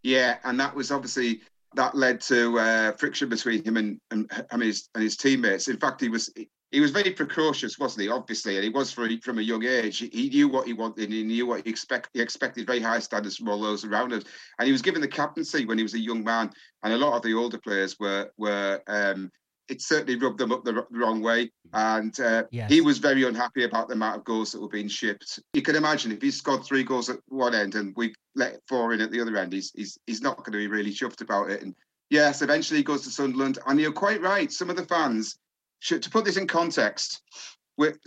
Yeah, 0.03 0.39
and 0.45 0.59
that 0.61 0.75
was 0.75 0.91
obviously 0.91 1.41
that 1.75 1.95
led 1.95 2.21
to 2.23 2.59
uh, 2.59 2.93
friction 2.93 3.29
between 3.29 3.65
him 3.65 3.77
and, 3.77 4.01
and, 4.11 4.31
and 4.51 4.63
his 4.63 4.89
and 4.95 5.05
his 5.05 5.17
teammates. 5.17 5.69
In 5.69 5.77
fact, 5.77 6.01
he 6.01 6.09
was 6.09 6.31
he 6.71 6.81
was 6.81 6.93
very 6.93 7.11
precocious, 7.11 7.79
wasn't 7.79 8.03
he? 8.03 8.09
Obviously, 8.09 8.55
and 8.57 8.65
he 8.65 8.71
was 8.71 8.93
for, 8.93 9.09
from 9.23 9.39
a 9.39 9.43
young 9.43 9.65
age. 9.65 9.99
He 9.99 10.29
knew 10.29 10.49
what 10.49 10.67
he 10.67 10.73
wanted. 10.73 11.11
He 11.11 11.25
knew 11.25 11.47
what 11.47 11.65
he 11.65 11.71
expect. 11.71 12.11
He 12.13 12.21
expected 12.21 12.67
very 12.67 12.81
high 12.81 13.01
standards 13.01 13.37
from 13.37 13.49
all 13.49 13.61
those 13.61 13.85
around 13.85 14.13
him, 14.13 14.23
And 14.59 14.67
he 14.67 14.73
was 14.73 14.83
given 14.83 15.01
the 15.01 15.09
captaincy 15.09 15.65
when 15.65 15.79
he 15.79 15.83
was 15.83 15.95
a 15.95 15.99
young 15.99 16.23
man. 16.23 16.51
And 16.83 16.93
a 16.93 16.99
lot 16.99 17.17
of 17.17 17.23
the 17.23 17.35
older 17.35 17.59
players 17.59 17.99
were 17.99 18.31
were. 18.37 18.81
Um, 18.87 19.31
it 19.69 19.81
certainly 19.81 20.17
rubbed 20.17 20.39
them 20.39 20.51
up 20.51 20.65
the, 20.65 20.85
the 20.91 20.99
wrong 20.99 21.23
way, 21.23 21.49
and 21.73 22.19
uh, 22.19 22.43
yes. 22.51 22.69
he 22.69 22.81
was 22.81 22.99
very 22.99 23.23
unhappy 23.23 23.63
about 23.63 23.87
the 23.87 23.95
amount 23.95 24.17
of 24.17 24.25
goals 24.25 24.51
that 24.51 24.61
were 24.61 24.69
being 24.69 24.89
shipped. 24.89 25.39
You 25.55 25.63
can 25.63 25.77
imagine 25.77 26.11
if 26.11 26.21
he 26.21 26.33
scored 26.33 26.65
three 26.65 26.83
goals 26.83 27.09
at 27.09 27.21
one 27.29 27.55
end 27.55 27.77
and 27.77 27.95
we 27.97 28.13
let 28.35 28.59
four 28.67 28.93
in 28.93 29.01
at 29.01 29.13
the 29.13 29.21
other 29.21 29.37
end, 29.37 29.53
he's 29.53 29.71
he's, 29.77 29.97
he's 30.09 30.23
not 30.23 30.39
going 30.39 30.53
to 30.53 30.59
be 30.59 30.67
really 30.67 30.91
chuffed 30.91 31.21
about 31.21 31.51
it. 31.51 31.63
And 31.63 31.77
yes, 32.11 32.43
eventually 32.43 32.79
he 32.79 32.85
goes 32.85 33.03
to 33.03 33.11
Sunderland, 33.11 33.61
and 33.65 33.79
you're 33.79 33.93
quite 33.93 34.21
right. 34.21 34.51
Some 34.51 34.71
of 34.71 34.77
the 34.77 34.87
fans 34.87 35.39
to 35.83 36.11
put 36.11 36.25
this 36.25 36.37
in 36.37 36.47
context, 36.47 37.23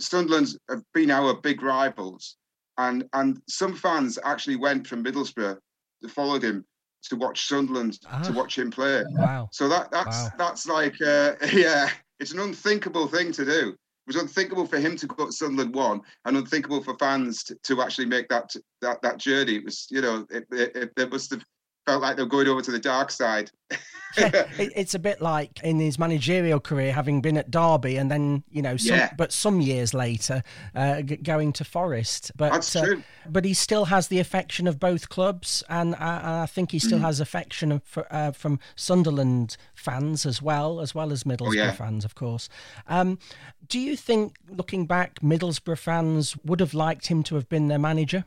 Sunderland 0.00 0.48
have 0.68 0.82
been 0.92 1.10
our 1.10 1.34
big 1.34 1.62
rivals, 1.62 2.36
and 2.78 3.04
and 3.12 3.40
some 3.48 3.74
fans 3.74 4.18
actually 4.24 4.56
went 4.56 4.86
from 4.86 5.04
Middlesbrough 5.04 5.58
to 6.02 6.08
follow 6.08 6.38
him 6.38 6.64
to 7.04 7.16
watch 7.16 7.46
Sunderland 7.46 7.98
ah, 8.10 8.22
to 8.22 8.32
watch 8.32 8.58
him 8.58 8.70
play. 8.70 9.04
Wow! 9.10 9.48
So 9.52 9.68
that 9.68 9.90
that's 9.90 10.24
wow. 10.24 10.30
that's 10.38 10.66
like 10.66 11.00
uh, 11.00 11.34
yeah, 11.52 11.88
it's 12.20 12.32
an 12.32 12.40
unthinkable 12.40 13.08
thing 13.08 13.32
to 13.32 13.44
do. 13.44 13.68
It 14.06 14.14
was 14.14 14.16
unthinkable 14.16 14.66
for 14.66 14.78
him 14.78 14.96
to 14.96 15.06
go 15.06 15.26
to 15.26 15.32
Sunderland 15.32 15.74
one, 15.74 16.00
and 16.24 16.36
unthinkable 16.36 16.82
for 16.82 16.96
fans 16.98 17.42
to, 17.44 17.56
to 17.64 17.82
actually 17.82 18.06
make 18.06 18.28
that 18.28 18.54
that 18.80 19.02
that 19.02 19.18
journey. 19.18 19.56
It 19.56 19.64
was 19.64 19.86
you 19.90 20.00
know 20.00 20.26
it, 20.30 20.46
it, 20.52 20.92
it 20.96 21.10
must 21.10 21.30
have 21.30 21.44
felt 21.86 22.02
like 22.02 22.16
they're 22.16 22.26
going 22.26 22.48
over 22.48 22.62
to 22.62 22.70
the 22.70 22.78
dark 22.78 23.10
side. 23.10 23.50
yeah, 24.18 24.46
it's 24.58 24.94
a 24.94 24.98
bit 24.98 25.20
like 25.20 25.60
in 25.64 25.80
his 25.80 25.98
managerial 25.98 26.60
career, 26.60 26.92
having 26.92 27.20
been 27.20 27.36
at 27.36 27.50
Derby 27.50 27.96
and 27.96 28.10
then 28.10 28.44
you 28.48 28.62
know, 28.62 28.76
some, 28.76 28.96
yeah. 28.96 29.12
but 29.16 29.32
some 29.32 29.60
years 29.60 29.92
later, 29.92 30.42
uh, 30.74 31.02
going 31.02 31.52
to 31.54 31.64
Forest. 31.64 32.30
But 32.36 32.52
That's 32.52 32.76
uh, 32.76 32.96
but 33.28 33.44
he 33.44 33.54
still 33.54 33.86
has 33.86 34.08
the 34.08 34.20
affection 34.20 34.68
of 34.68 34.78
both 34.78 35.08
clubs, 35.08 35.64
and 35.68 35.96
I, 35.96 36.42
I 36.42 36.46
think 36.46 36.70
he 36.70 36.78
still 36.78 36.98
mm. 36.98 37.02
has 37.02 37.18
affection 37.18 37.72
of, 37.72 37.82
uh, 38.10 38.30
from 38.30 38.60
Sunderland 38.76 39.56
fans 39.74 40.26
as 40.26 40.40
well, 40.40 40.80
as 40.80 40.94
well 40.94 41.10
as 41.10 41.24
Middlesbrough 41.24 41.48
oh, 41.48 41.52
yeah. 41.52 41.72
fans, 41.72 42.04
of 42.04 42.14
course. 42.14 42.48
Um, 42.86 43.18
do 43.66 43.80
you 43.80 43.96
think, 43.96 44.36
looking 44.48 44.86
back, 44.86 45.20
Middlesbrough 45.20 45.78
fans 45.78 46.36
would 46.44 46.60
have 46.60 46.74
liked 46.74 47.08
him 47.08 47.24
to 47.24 47.34
have 47.34 47.48
been 47.48 47.66
their 47.66 47.80
manager? 47.80 48.24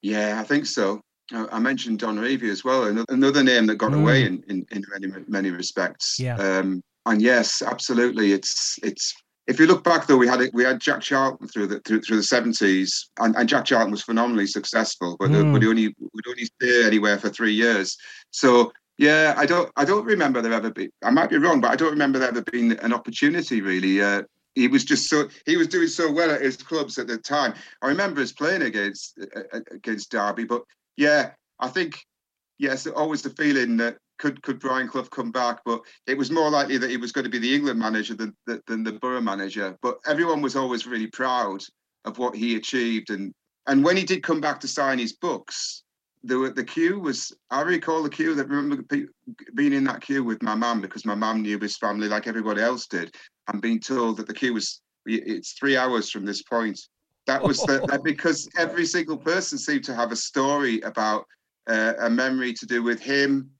Yeah, 0.00 0.40
I 0.40 0.44
think 0.44 0.64
so. 0.64 1.02
I 1.32 1.58
mentioned 1.58 1.98
Don 1.98 2.18
Revie 2.18 2.50
as 2.50 2.64
well, 2.64 3.04
another 3.08 3.42
name 3.42 3.66
that 3.66 3.76
got 3.76 3.92
mm. 3.92 4.00
away 4.00 4.24
in, 4.24 4.42
in, 4.48 4.66
in, 4.70 4.82
many 4.90 5.24
many 5.28 5.50
respects. 5.50 6.18
Yeah. 6.18 6.36
Um, 6.36 6.82
and 7.06 7.22
yes, 7.22 7.62
absolutely, 7.62 8.32
it's 8.32 8.78
it's. 8.82 9.14
If 9.46 9.58
you 9.58 9.66
look 9.66 9.82
back 9.82 10.06
though, 10.06 10.18
we 10.18 10.26
had 10.26 10.40
we 10.52 10.62
had 10.62 10.80
Jack 10.80 11.00
Charlton 11.00 11.48
through 11.48 11.68
the 11.68 11.80
through, 11.80 12.02
through 12.02 12.18
the 12.18 12.22
seventies, 12.22 13.10
and, 13.18 13.34
and 13.34 13.48
Jack 13.48 13.64
Charlton 13.64 13.90
was 13.90 14.02
phenomenally 14.02 14.46
successful, 14.46 15.16
but, 15.18 15.30
mm. 15.30 15.52
but 15.52 15.62
he 15.62 15.68
only 15.68 15.94
would 15.98 16.28
only 16.28 16.44
stay 16.44 16.86
anywhere 16.86 17.18
for 17.18 17.30
three 17.30 17.54
years. 17.54 17.96
So 18.30 18.72
yeah, 18.98 19.34
I 19.36 19.46
don't 19.46 19.70
I 19.76 19.84
don't 19.84 20.04
remember 20.04 20.42
there 20.42 20.52
ever 20.52 20.70
be. 20.70 20.90
I 21.02 21.10
might 21.10 21.30
be 21.30 21.38
wrong, 21.38 21.60
but 21.60 21.70
I 21.70 21.76
don't 21.76 21.92
remember 21.92 22.18
there 22.18 22.28
ever 22.28 22.42
being 22.42 22.72
an 22.72 22.92
opportunity 22.92 23.62
really. 23.62 24.02
Uh, 24.02 24.22
he 24.54 24.66
was 24.68 24.84
just 24.84 25.08
so 25.08 25.28
he 25.46 25.56
was 25.56 25.68
doing 25.68 25.88
so 25.88 26.10
well 26.10 26.30
at 26.30 26.42
his 26.42 26.56
clubs 26.56 26.98
at 26.98 27.06
the 27.06 27.16
time. 27.16 27.54
I 27.80 27.88
remember 27.88 28.20
us 28.20 28.32
playing 28.32 28.62
against 28.62 29.18
uh, 29.34 29.40
uh, 29.52 29.60
against 29.70 30.10
Derby, 30.10 30.44
but 30.44 30.62
yeah, 30.98 31.30
I 31.60 31.68
think 31.68 32.04
yes, 32.58 32.86
always 32.88 33.22
the 33.22 33.30
feeling 33.30 33.76
that 33.76 33.96
could 34.18 34.42
could 34.42 34.58
Brian 34.58 34.88
Clough 34.88 35.04
come 35.04 35.30
back, 35.30 35.60
but 35.64 35.80
it 36.08 36.18
was 36.18 36.30
more 36.30 36.50
likely 36.50 36.76
that 36.76 36.90
he 36.90 36.96
was 36.96 37.12
going 37.12 37.24
to 37.24 37.30
be 37.30 37.38
the 37.38 37.54
England 37.54 37.78
manager 37.78 38.14
than 38.14 38.34
than 38.66 38.82
the 38.82 38.98
Borough 39.00 39.20
manager. 39.20 39.78
But 39.80 39.98
everyone 40.06 40.42
was 40.42 40.56
always 40.56 40.86
really 40.88 41.06
proud 41.06 41.62
of 42.04 42.18
what 42.18 42.34
he 42.34 42.56
achieved, 42.56 43.10
and 43.10 43.32
and 43.68 43.84
when 43.84 43.96
he 43.96 44.02
did 44.02 44.24
come 44.24 44.40
back 44.40 44.58
to 44.60 44.68
sign 44.68 44.98
his 44.98 45.12
books, 45.12 45.84
the 46.24 46.52
the 46.54 46.64
queue 46.64 46.98
was 46.98 47.32
I 47.48 47.60
recall 47.60 48.02
the 48.02 48.10
queue 48.10 48.34
that 48.34 48.48
remember 48.48 48.82
being 49.54 49.72
in 49.72 49.84
that 49.84 50.00
queue 50.00 50.24
with 50.24 50.42
my 50.42 50.56
mum 50.56 50.80
because 50.80 51.06
my 51.06 51.14
mum 51.14 51.42
knew 51.42 51.60
his 51.60 51.76
family 51.76 52.08
like 52.08 52.26
everybody 52.26 52.60
else 52.60 52.88
did, 52.88 53.14
and 53.46 53.62
being 53.62 53.78
told 53.78 54.16
that 54.16 54.26
the 54.26 54.34
queue 54.34 54.54
was 54.54 54.80
it's 55.06 55.52
three 55.52 55.76
hours 55.76 56.10
from 56.10 56.24
this 56.24 56.42
point 56.42 56.80
that 57.28 57.42
was 57.42 57.58
the, 57.60 57.84
that 57.88 58.02
because 58.12 58.48
every 58.58 58.86
single 58.86 59.16
person 59.16 59.58
seemed 59.58 59.84
to 59.84 59.94
have 59.94 60.10
a 60.10 60.16
story 60.16 60.80
about 60.80 61.26
uh, 61.68 61.92
a 62.00 62.10
memory 62.10 62.52
to 62.54 62.66
do 62.66 62.82
with 62.82 63.00
him, 63.00 63.50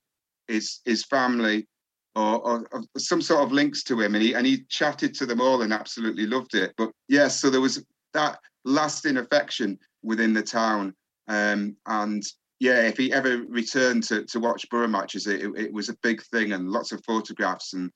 his 0.49 0.81
his 0.85 1.05
family, 1.05 1.69
or, 2.17 2.41
or, 2.41 2.69
or, 2.73 2.83
some 2.97 3.21
sort 3.21 3.45
of 3.45 3.53
links 3.53 3.85
to 3.85 4.01
him, 4.01 4.15
and 4.15 4.25
he 4.25 4.35
and 4.35 4.47
he 4.47 4.65
chatted 4.71 5.15
to 5.15 5.27
them 5.27 5.41
all 5.41 5.63
and 5.63 5.73
absolutely 5.73 6.27
loved 6.27 6.55
it. 6.55 6.73
But 6.77 6.91
yes, 7.09 7.39
so 7.39 7.51
there 7.51 7.61
was 7.61 7.85
that 8.15 8.39
lasting 8.65 9.19
affection 9.19 9.79
within 10.03 10.33
the 10.33 10.43
town, 10.43 10.95
um, 11.29 11.77
and 11.87 12.25
yeah, 12.61 12.87
if 12.87 12.97
he 12.97 13.13
ever 13.13 13.43
returned 13.49 14.03
to 14.05 14.25
to 14.25 14.41
watch 14.41 14.69
Borough 14.71 14.89
matches, 14.89 15.27
it, 15.27 15.43
it 15.57 15.73
was 15.73 15.91
a 15.91 15.97
big 16.03 16.23
thing 16.23 16.53
and 16.53 16.71
lots 16.71 16.91
of 16.91 17.05
photographs 17.05 17.75
and 17.75 17.93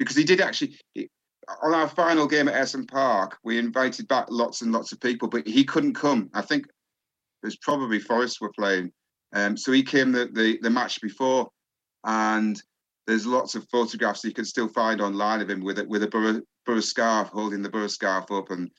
because 0.00 0.16
he 0.16 0.24
did 0.24 0.40
actually 0.40 0.76
on 1.62 1.74
our 1.74 1.88
final 1.88 2.26
game 2.26 2.48
at 2.48 2.54
Ayresome 2.54 2.88
Park, 2.88 3.38
we 3.44 3.58
invited 3.58 4.08
back 4.08 4.26
lots 4.30 4.62
and 4.62 4.72
lots 4.72 4.92
of 4.92 5.00
people, 5.00 5.28
but 5.28 5.46
he 5.46 5.64
couldn't 5.64 5.94
come. 5.94 6.30
I 6.34 6.42
think 6.42 6.66
it 6.66 7.46
was 7.46 7.56
probably 7.56 7.98
Forest 7.98 8.40
were 8.40 8.52
playing, 8.52 8.92
um, 9.32 9.56
so 9.56 9.72
he 9.72 9.82
came 9.82 10.12
the, 10.12 10.26
the, 10.32 10.58
the 10.62 10.70
match 10.70 11.00
before, 11.00 11.50
and 12.04 12.60
there's 13.06 13.26
lots 13.26 13.54
of 13.54 13.68
photographs 13.68 14.24
you 14.24 14.32
can 14.32 14.44
still 14.44 14.68
find 14.68 15.00
online 15.00 15.40
of 15.40 15.50
him 15.50 15.62
with 15.62 15.78
a, 15.78 15.84
with 15.84 16.02
a 16.02 16.08
borough, 16.08 16.40
borough 16.64 16.80
scarf, 16.80 17.28
holding 17.28 17.62
the 17.62 17.70
borough 17.70 17.88
scarf 17.88 18.30
up, 18.30 18.50
and 18.50 18.70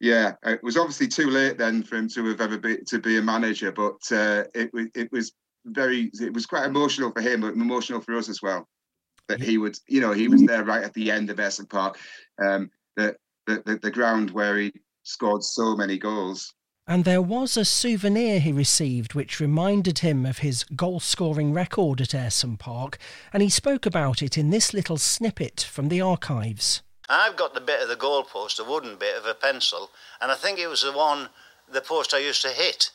yeah, 0.00 0.32
it 0.44 0.62
was 0.62 0.76
obviously 0.76 1.08
too 1.08 1.30
late 1.30 1.58
then 1.58 1.82
for 1.82 1.96
him 1.96 2.08
to 2.08 2.24
have 2.26 2.40
ever 2.40 2.58
be 2.58 2.78
to 2.88 2.98
be 2.98 3.18
a 3.18 3.22
manager, 3.22 3.72
but 3.72 4.00
uh, 4.12 4.44
it 4.54 4.70
it 4.94 5.10
was 5.12 5.32
very 5.64 6.10
it 6.20 6.32
was 6.32 6.46
quite 6.46 6.66
emotional 6.66 7.12
for 7.12 7.20
him, 7.20 7.40
but 7.40 7.54
emotional 7.54 8.00
for 8.00 8.16
us 8.16 8.28
as 8.28 8.42
well 8.42 8.68
that 9.28 9.40
he 9.40 9.58
would, 9.58 9.78
you 9.88 10.00
know, 10.00 10.12
he 10.12 10.28
was 10.28 10.42
there 10.42 10.64
right 10.64 10.84
at 10.84 10.94
the 10.94 11.10
end 11.10 11.30
of 11.30 11.38
Ayresome 11.38 11.68
Park, 11.68 11.98
um, 12.42 12.70
the, 12.96 13.16
the, 13.46 13.78
the 13.82 13.90
ground 13.90 14.30
where 14.30 14.56
he 14.58 14.72
scored 15.02 15.42
so 15.42 15.76
many 15.76 15.98
goals. 15.98 16.54
And 16.86 17.04
there 17.04 17.22
was 17.22 17.56
a 17.56 17.64
souvenir 17.64 18.40
he 18.40 18.50
received 18.50 19.14
which 19.14 19.38
reminded 19.38 20.00
him 20.00 20.26
of 20.26 20.38
his 20.38 20.64
goal 20.64 20.98
scoring 20.98 21.52
record 21.52 22.00
at 22.00 22.08
Ayresome 22.08 22.58
Park, 22.58 22.98
and 23.32 23.42
he 23.42 23.48
spoke 23.48 23.86
about 23.86 24.20
it 24.20 24.36
in 24.36 24.50
this 24.50 24.74
little 24.74 24.98
snippet 24.98 25.60
from 25.60 25.88
the 25.88 26.00
archives. 26.00 26.82
I've 27.08 27.36
got 27.36 27.54
the 27.54 27.60
bit 27.60 27.82
of 27.82 27.88
the 27.88 27.96
goalpost, 27.96 28.58
a 28.58 28.68
wooden 28.68 28.96
bit 28.96 29.16
of 29.16 29.26
a 29.26 29.34
pencil, 29.34 29.90
and 30.20 30.32
I 30.32 30.34
think 30.34 30.58
it 30.58 30.66
was 30.66 30.82
the 30.82 30.92
one, 30.92 31.28
the 31.70 31.80
post 31.80 32.14
I 32.14 32.18
used 32.18 32.42
to 32.42 32.48
hit 32.48 32.90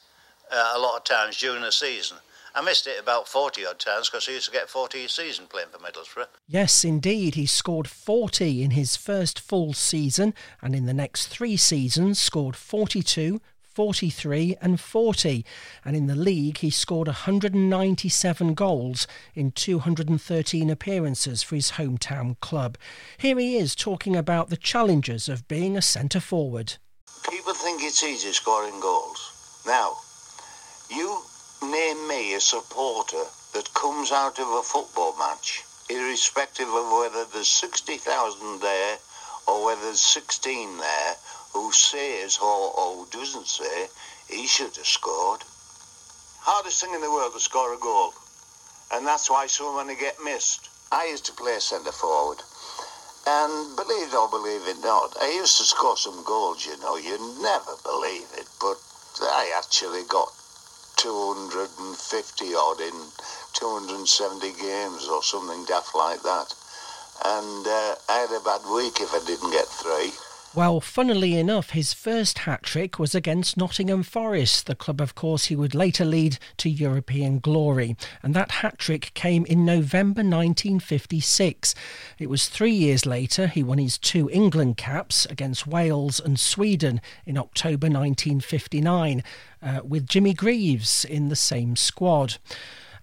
uh, 0.52 0.74
a 0.76 0.80
lot 0.80 0.98
of 0.98 1.04
times 1.04 1.38
during 1.38 1.62
the 1.62 1.72
season. 1.72 2.18
I 2.56 2.62
missed 2.62 2.88
it 2.88 3.00
about 3.00 3.28
40 3.28 3.66
odd 3.66 3.80
times 3.80 4.10
because 4.10 4.26
he 4.26 4.34
used 4.34 4.46
to 4.46 4.52
get 4.52 4.70
40 4.70 5.06
a 5.06 5.10
season 5.10 5.46
playing 5.48 5.70
for 5.72 5.80
Middlesbrough. 5.80 6.28
Yes, 6.48 6.84
indeed. 6.84 7.36
He 7.36 7.46
scored 7.46 7.88
40 7.88 8.64
in 8.64 8.72
his 8.72 8.96
first 8.96 9.40
full 9.40 9.74
season 9.74 10.34
and 10.62 10.76
in 10.76 10.86
the 10.86 10.94
next 10.94 11.28
three 11.28 11.58
seasons 11.58 12.20
scored 12.20 12.56
42, 12.56 13.42
43 13.62 14.58
and 14.60 14.80
40. 14.80 15.46
And 15.86 15.96
in 15.96 16.08
the 16.08 16.16
league, 16.16 16.58
he 16.58 16.72
scored 16.72 17.08
197 17.08 18.54
goals 18.56 19.08
in 19.36 19.52
213 19.52 20.70
appearances 20.70 21.44
for 21.44 21.54
his 21.54 21.74
hometown 21.74 22.40
club. 22.40 22.78
Here 23.18 23.38
he 23.38 23.58
is 23.58 23.76
talking 23.76 24.16
about 24.16 24.50
the 24.50 24.58
challenges 24.58 25.30
of 25.30 25.48
being 25.48 25.78
a 25.78 25.82
centre 25.84 26.20
forward. 26.20 26.78
People 27.30 27.54
think 27.54 27.84
it's 27.84 28.04
easy 28.04 28.32
scoring 28.32 28.80
goals. 28.80 29.62
Now, 29.68 29.98
you 30.90 31.22
Name 31.62 32.08
me 32.08 32.36
a 32.36 32.40
supporter 32.40 33.24
that 33.54 33.74
comes 33.74 34.12
out 34.12 34.38
of 34.38 34.48
a 34.48 34.62
football 34.62 35.18
match, 35.18 35.64
irrespective 35.90 36.68
of 36.68 36.92
whether 36.92 37.26
there's 37.26 37.48
60,000 37.48 38.62
there 38.62 38.98
or 39.48 39.66
whether 39.66 39.82
there's 39.82 40.00
16 40.00 40.78
there, 40.78 41.16
who 41.54 41.72
says 41.72 42.38
or, 42.38 42.72
or 42.78 43.08
doesn't 43.10 43.48
say 43.48 43.88
he 44.30 44.46
should 44.46 44.76
have 44.76 44.86
scored. 44.86 45.42
Hardest 46.42 46.80
thing 46.80 46.94
in 46.94 47.02
the 47.02 47.12
world 47.12 47.34
to 47.34 47.40
score 47.40 47.74
a 47.74 47.80
goal. 47.80 48.14
And 48.94 49.06
that's 49.06 49.30
why 49.30 49.48
so 49.48 49.76
many 49.76 50.00
get 50.00 50.18
missed. 50.24 50.70
I 50.92 51.08
used 51.08 51.26
to 51.26 51.34
play 51.34 51.58
centre 51.60 51.92
forward. 51.92 52.44
And 53.26 53.76
believe 53.76 54.10
it 54.10 54.16
or 54.16 54.30
believe 54.30 54.68
it 54.68 54.80
not, 54.84 55.18
I 55.20 55.32
used 55.32 55.58
to 55.58 55.64
score 55.64 55.98
some 55.98 56.24
goals, 56.24 56.66
you 56.68 56.78
know. 56.80 56.98
You 56.98 57.18
never 57.42 57.76
believe 57.84 58.28
it, 58.38 58.48
but 58.62 58.78
I 59.22 59.52
actually 59.58 60.04
got 60.08 60.32
250 60.98 62.56
odd 62.56 62.82
in 62.82 62.94
270 63.54 64.52
games 64.62 65.08
or 65.08 65.24
something 65.24 65.64
daft 65.66 65.96
like 65.96 66.22
that. 66.24 66.54
And 67.26 67.66
uh, 67.66 67.96
I 68.10 68.26
had 68.26 68.32
a 68.36 68.44
bad 68.44 68.62
week 68.70 69.00
if 69.02 69.14
I 69.14 69.26
didn't 69.26 69.52
get 69.52 69.68
three. 69.68 70.27
Well, 70.56 70.82
funnily 70.82 71.36
enough, 71.36 71.72
his 71.72 71.94
first 71.94 72.40
hat 72.40 72.64
trick 72.64 72.98
was 72.98 73.14
against 73.14 73.58
Nottingham 73.58 74.02
Forest, 74.02 74.66
the 74.66 74.76
club, 74.76 75.00
of 75.00 75.14
course, 75.14 75.46
he 75.46 75.56
would 75.56 75.76
later 75.76 76.04
lead 76.04 76.40
to 76.58 76.70
European 76.70 77.38
glory. 77.40 77.96
And 78.24 78.34
that 78.34 78.52
hat 78.52 78.80
trick 78.80 79.12
came 79.14 79.46
in 79.46 79.66
November 79.66 80.22
1956. 80.22 81.76
It 82.18 82.30
was 82.30 82.50
three 82.50 82.72
years 82.72 83.06
later 83.06 83.48
he 83.48 83.62
won 83.62 83.78
his 83.78 84.00
two 84.00 84.30
England 84.32 84.78
caps 84.78 85.26
against 85.28 85.68
Wales 85.68 86.20
and 86.20 86.40
Sweden 86.40 87.02
in 87.26 87.38
October 87.38 87.88
1959, 87.88 89.24
uh, 89.62 89.82
with 89.84 90.08
Jimmy 90.08 90.34
Greaves 90.34 91.06
in 91.06 91.30
the 91.30 91.36
same 91.36 91.76
squad. 91.76 92.38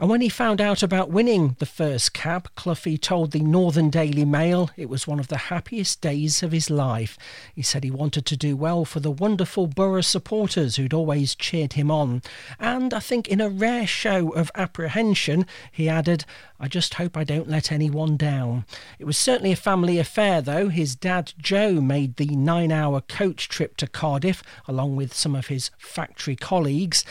And 0.00 0.10
when 0.10 0.20
he 0.20 0.28
found 0.28 0.60
out 0.60 0.82
about 0.82 1.10
winning 1.10 1.56
the 1.58 1.66
first 1.66 2.12
cap, 2.12 2.48
Cloughie 2.56 2.98
told 2.98 3.30
the 3.30 3.40
Northern 3.40 3.90
Daily 3.90 4.24
Mail 4.24 4.70
it 4.76 4.88
was 4.88 5.06
one 5.06 5.20
of 5.20 5.28
the 5.28 5.36
happiest 5.36 6.00
days 6.00 6.42
of 6.42 6.52
his 6.52 6.68
life. 6.68 7.16
He 7.54 7.62
said 7.62 7.84
he 7.84 7.90
wanted 7.90 8.26
to 8.26 8.36
do 8.36 8.56
well 8.56 8.84
for 8.84 9.00
the 9.00 9.10
wonderful 9.10 9.66
Borough 9.66 10.00
supporters 10.00 10.76
who'd 10.76 10.94
always 10.94 11.34
cheered 11.34 11.74
him 11.74 11.90
on. 11.90 12.22
And 12.58 12.92
I 12.92 13.00
think 13.00 13.28
in 13.28 13.40
a 13.40 13.48
rare 13.48 13.86
show 13.86 14.30
of 14.30 14.50
apprehension, 14.54 15.46
he 15.70 15.88
added, 15.88 16.24
I 16.60 16.68
just 16.68 16.94
hope 16.94 17.16
I 17.16 17.24
don't 17.24 17.48
let 17.48 17.72
anyone 17.72 18.16
down. 18.16 18.64
It 18.98 19.04
was 19.04 19.18
certainly 19.18 19.52
a 19.52 19.56
family 19.56 19.98
affair, 19.98 20.40
though. 20.40 20.68
His 20.68 20.94
dad, 20.94 21.32
Joe, 21.38 21.80
made 21.80 22.16
the 22.16 22.36
nine 22.36 22.70
hour 22.70 23.00
coach 23.00 23.48
trip 23.48 23.76
to 23.78 23.86
Cardiff 23.86 24.42
along 24.68 24.96
with 24.96 25.12
some 25.12 25.34
of 25.34 25.48
his 25.48 25.70
factory 25.78 26.36
colleagues. 26.36 27.04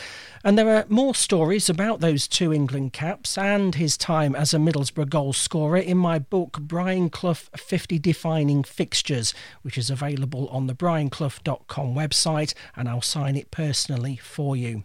And 0.46 0.58
there 0.58 0.68
are 0.76 0.84
more 0.90 1.14
stories 1.14 1.70
about 1.70 2.00
those 2.00 2.28
two 2.28 2.52
England 2.52 2.92
caps 2.92 3.38
and 3.38 3.74
his 3.74 3.96
time 3.96 4.34
as 4.36 4.52
a 4.52 4.58
Middlesbrough 4.58 5.08
goal 5.08 5.32
scorer 5.32 5.78
in 5.78 5.96
my 5.96 6.18
book, 6.18 6.58
Brian 6.60 7.08
Clough 7.08 7.48
50 7.56 7.98
Defining 7.98 8.62
Fixtures, 8.62 9.32
which 9.62 9.78
is 9.78 9.88
available 9.88 10.48
on 10.48 10.66
the 10.66 10.74
brianclough.com 10.74 11.94
website, 11.94 12.52
and 12.76 12.90
I'll 12.90 13.00
sign 13.00 13.36
it 13.36 13.50
personally 13.50 14.16
for 14.16 14.54
you. 14.54 14.84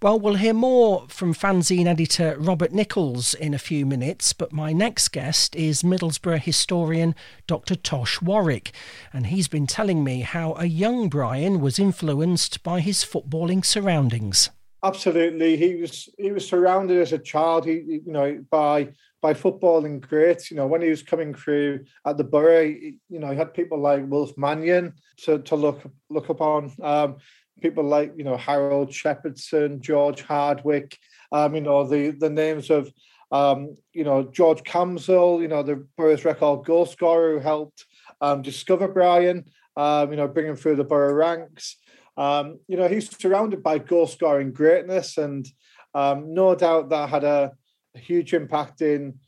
Well, 0.00 0.20
we'll 0.20 0.36
hear 0.36 0.54
more 0.54 1.06
from 1.08 1.34
fanzine 1.34 1.86
editor 1.86 2.36
Robert 2.38 2.72
Nichols 2.72 3.34
in 3.34 3.54
a 3.54 3.58
few 3.58 3.84
minutes, 3.84 4.01
but 4.36 4.52
my 4.52 4.72
next 4.72 5.10
guest 5.10 5.54
is 5.54 5.84
Middlesbrough 5.84 6.40
historian 6.40 7.14
Dr. 7.46 7.76
Tosh 7.76 8.20
Warwick, 8.20 8.72
and 9.12 9.28
he's 9.28 9.46
been 9.46 9.68
telling 9.68 10.02
me 10.02 10.22
how 10.22 10.54
a 10.54 10.64
young 10.64 11.08
Brian 11.08 11.60
was 11.60 11.78
influenced 11.78 12.64
by 12.64 12.80
his 12.80 13.04
footballing 13.04 13.64
surroundings. 13.64 14.50
Absolutely, 14.82 15.56
he 15.56 15.76
was 15.76 16.08
he 16.18 16.32
was 16.32 16.48
surrounded 16.48 16.98
as 17.00 17.12
a 17.12 17.18
child. 17.18 17.64
He, 17.64 18.00
you 18.04 18.12
know, 18.12 18.44
by 18.50 18.88
by 19.20 19.34
footballing 19.34 20.00
greats. 20.00 20.50
You 20.50 20.56
know, 20.56 20.66
when 20.66 20.82
he 20.82 20.88
was 20.88 21.04
coming 21.04 21.32
through 21.32 21.84
at 22.04 22.18
the 22.18 22.24
Borough, 22.24 22.62
you 22.62 22.98
know, 23.08 23.30
he 23.30 23.36
had 23.36 23.54
people 23.54 23.78
like 23.78 24.10
Wilf 24.10 24.36
Mannion 24.36 24.94
to 25.18 25.38
to 25.38 25.54
look 25.54 25.80
look 26.10 26.28
upon. 26.28 26.72
Um, 26.82 27.18
people 27.60 27.84
like 27.84 28.12
you 28.16 28.24
know 28.24 28.36
Harold 28.36 28.90
Shepherdson, 28.90 29.80
George 29.80 30.22
Hardwick. 30.22 30.98
Um, 31.30 31.54
you 31.54 31.60
know 31.60 31.86
the 31.86 32.10
the 32.10 32.28
names 32.28 32.68
of 32.68 32.92
um, 33.32 33.76
you 33.92 34.04
know 34.04 34.22
George 34.22 34.62
Camsell. 34.62 35.40
You 35.40 35.48
know 35.48 35.62
the 35.62 35.86
Borough's 35.96 36.24
record 36.24 36.64
goal 36.64 36.86
scorer 36.86 37.32
who 37.32 37.38
helped 37.40 37.86
um, 38.20 38.42
discover 38.42 38.86
Brian. 38.86 39.46
Um, 39.76 40.10
you 40.10 40.16
know, 40.16 40.28
bring 40.28 40.46
him 40.46 40.56
through 40.56 40.76
the 40.76 40.84
Borough 40.84 41.14
ranks. 41.14 41.76
Um, 42.16 42.60
you 42.68 42.76
know, 42.76 42.88
he's 42.88 43.08
surrounded 43.18 43.62
by 43.62 43.78
goal 43.78 44.06
scoring 44.06 44.52
greatness, 44.52 45.16
and 45.16 45.46
um, 45.94 46.34
no 46.34 46.54
doubt 46.54 46.90
that 46.90 47.08
had 47.08 47.24
a, 47.24 47.52
a, 47.94 47.98
huge 47.98 48.34
impact 48.34 48.82
in 48.82 49.18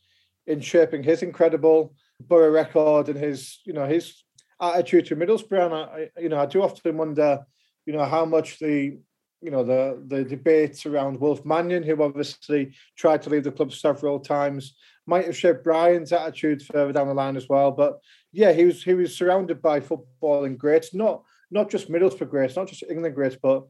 in 0.47 0.61
shaping 0.61 1.03
his 1.03 1.23
incredible 1.23 1.95
Borough 2.21 2.51
record 2.51 3.09
and 3.09 3.19
his, 3.19 3.61
you 3.65 3.73
know, 3.73 3.87
his 3.87 4.23
attitude 4.61 5.07
to 5.07 5.17
Middlesbrough. 5.17 5.67
And 5.67 5.75
I, 5.75 6.11
you 6.21 6.29
know, 6.29 6.39
I 6.39 6.47
do 6.47 6.63
often 6.63 6.97
wonder, 6.97 7.41
you 7.87 7.93
know, 7.93 8.05
how 8.05 8.25
much 8.25 8.59
the 8.59 8.99
you 9.45 9.51
know 9.51 9.63
the 9.63 10.03
the 10.07 10.25
debates 10.25 10.87
around 10.87 11.21
Wilf 11.21 11.45
Mannion, 11.45 11.83
who 11.83 12.03
obviously 12.03 12.73
tried 12.97 13.21
to 13.23 13.31
leave 13.31 13.45
the 13.45 13.53
club 13.53 13.75
several 13.75 14.19
times, 14.19 14.75
might 15.07 15.27
have 15.27 15.37
shaped 15.37 15.63
Brian's 15.63 16.13
attitude 16.13 16.63
further 16.63 16.95
down 16.95 17.09
the 17.09 17.15
line 17.15 17.37
as 17.37 17.47
well. 17.47 17.71
But 17.71 18.01
yeah, 18.33 18.53
he 18.53 18.65
was 18.65 18.83
he 18.83 18.95
was 18.95 19.15
surrounded 19.15 19.61
by 19.61 19.81
footballing 19.81 20.57
greats, 20.57 20.95
not 20.95 21.25
not 21.51 21.71
just 21.71 21.91
Middlesbrough 21.91 22.31
greats, 22.31 22.57
not 22.57 22.69
just 22.69 22.85
England 22.89 23.15
greats, 23.15 23.37
but 23.41 23.67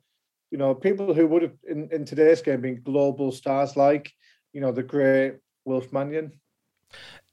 you 0.52 0.58
know 0.58 0.76
people 0.76 1.12
who 1.12 1.26
would 1.26 1.42
have 1.42 1.56
in, 1.68 1.88
in 1.90 2.04
today's 2.04 2.40
game 2.40 2.60
been 2.60 2.80
global 2.80 3.32
stars 3.32 3.76
like 3.76 4.12
you 4.52 4.60
know 4.60 4.70
the 4.70 4.84
great 4.84 5.38
Wilf 5.64 5.92
Mannion. 5.92 6.30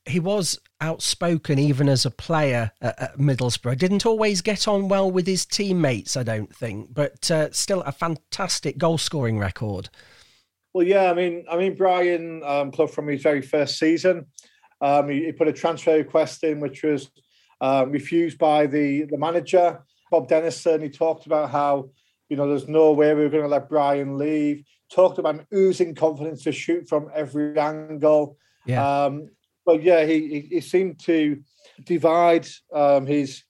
He 0.05 0.19
was 0.19 0.59
outspoken 0.79 1.59
even 1.59 1.87
as 1.87 2.05
a 2.05 2.11
player 2.11 2.71
at, 2.81 2.99
at, 2.99 3.17
Middlesbrough. 3.17 3.77
Didn't 3.77 4.05
always 4.05 4.41
get 4.41 4.67
on 4.67 4.87
well 4.87 5.11
with 5.11 5.27
his 5.27 5.45
teammates, 5.45 6.17
I 6.17 6.23
don't 6.23 6.53
think, 6.53 6.93
but 6.93 7.29
uh, 7.29 7.51
still 7.51 7.81
a 7.81 7.91
fantastic 7.91 8.77
goal 8.77 8.97
scoring 8.97 9.37
record. 9.37 9.89
Well, 10.73 10.87
yeah, 10.87 11.11
I 11.11 11.13
mean, 11.13 11.45
I 11.49 11.57
mean, 11.57 11.75
Brian 11.75 12.41
um, 12.43 12.71
Clough 12.71 12.87
from 12.87 13.07
his 13.07 13.21
very 13.21 13.41
first 13.41 13.77
season, 13.77 14.27
um, 14.79 15.09
he, 15.09 15.25
he, 15.25 15.31
put 15.31 15.47
a 15.47 15.53
transfer 15.53 15.97
request 15.97 16.43
in, 16.43 16.59
which 16.59 16.83
was 16.83 17.11
uh, 17.59 17.85
refused 17.87 18.37
by 18.37 18.65
the 18.65 19.03
the 19.03 19.17
manager. 19.17 19.83
Bob 20.09 20.27
Dennison, 20.27 20.81
he 20.81 20.89
talked 20.89 21.25
about 21.25 21.49
how, 21.51 21.89
you 22.27 22.35
know, 22.35 22.47
there's 22.47 22.67
no 22.67 22.91
way 22.91 23.13
we 23.13 23.23
were 23.23 23.29
going 23.29 23.43
to 23.43 23.49
let 23.49 23.69
Brian 23.69 24.17
leave. 24.17 24.63
Talked 24.91 25.19
about 25.19 25.45
oozing 25.53 25.95
confidence 25.95 26.43
to 26.43 26.51
shoot 26.51 26.89
from 26.89 27.09
every 27.13 27.57
angle. 27.57 28.37
Yeah. 28.65 29.05
Um, 29.05 29.29
but 29.71 29.83
yeah, 29.83 30.05
he, 30.05 30.47
he 30.49 30.61
seemed 30.61 30.99
to 30.99 31.41
divide 31.85 32.47
um, 32.73 33.05
his 33.05 33.43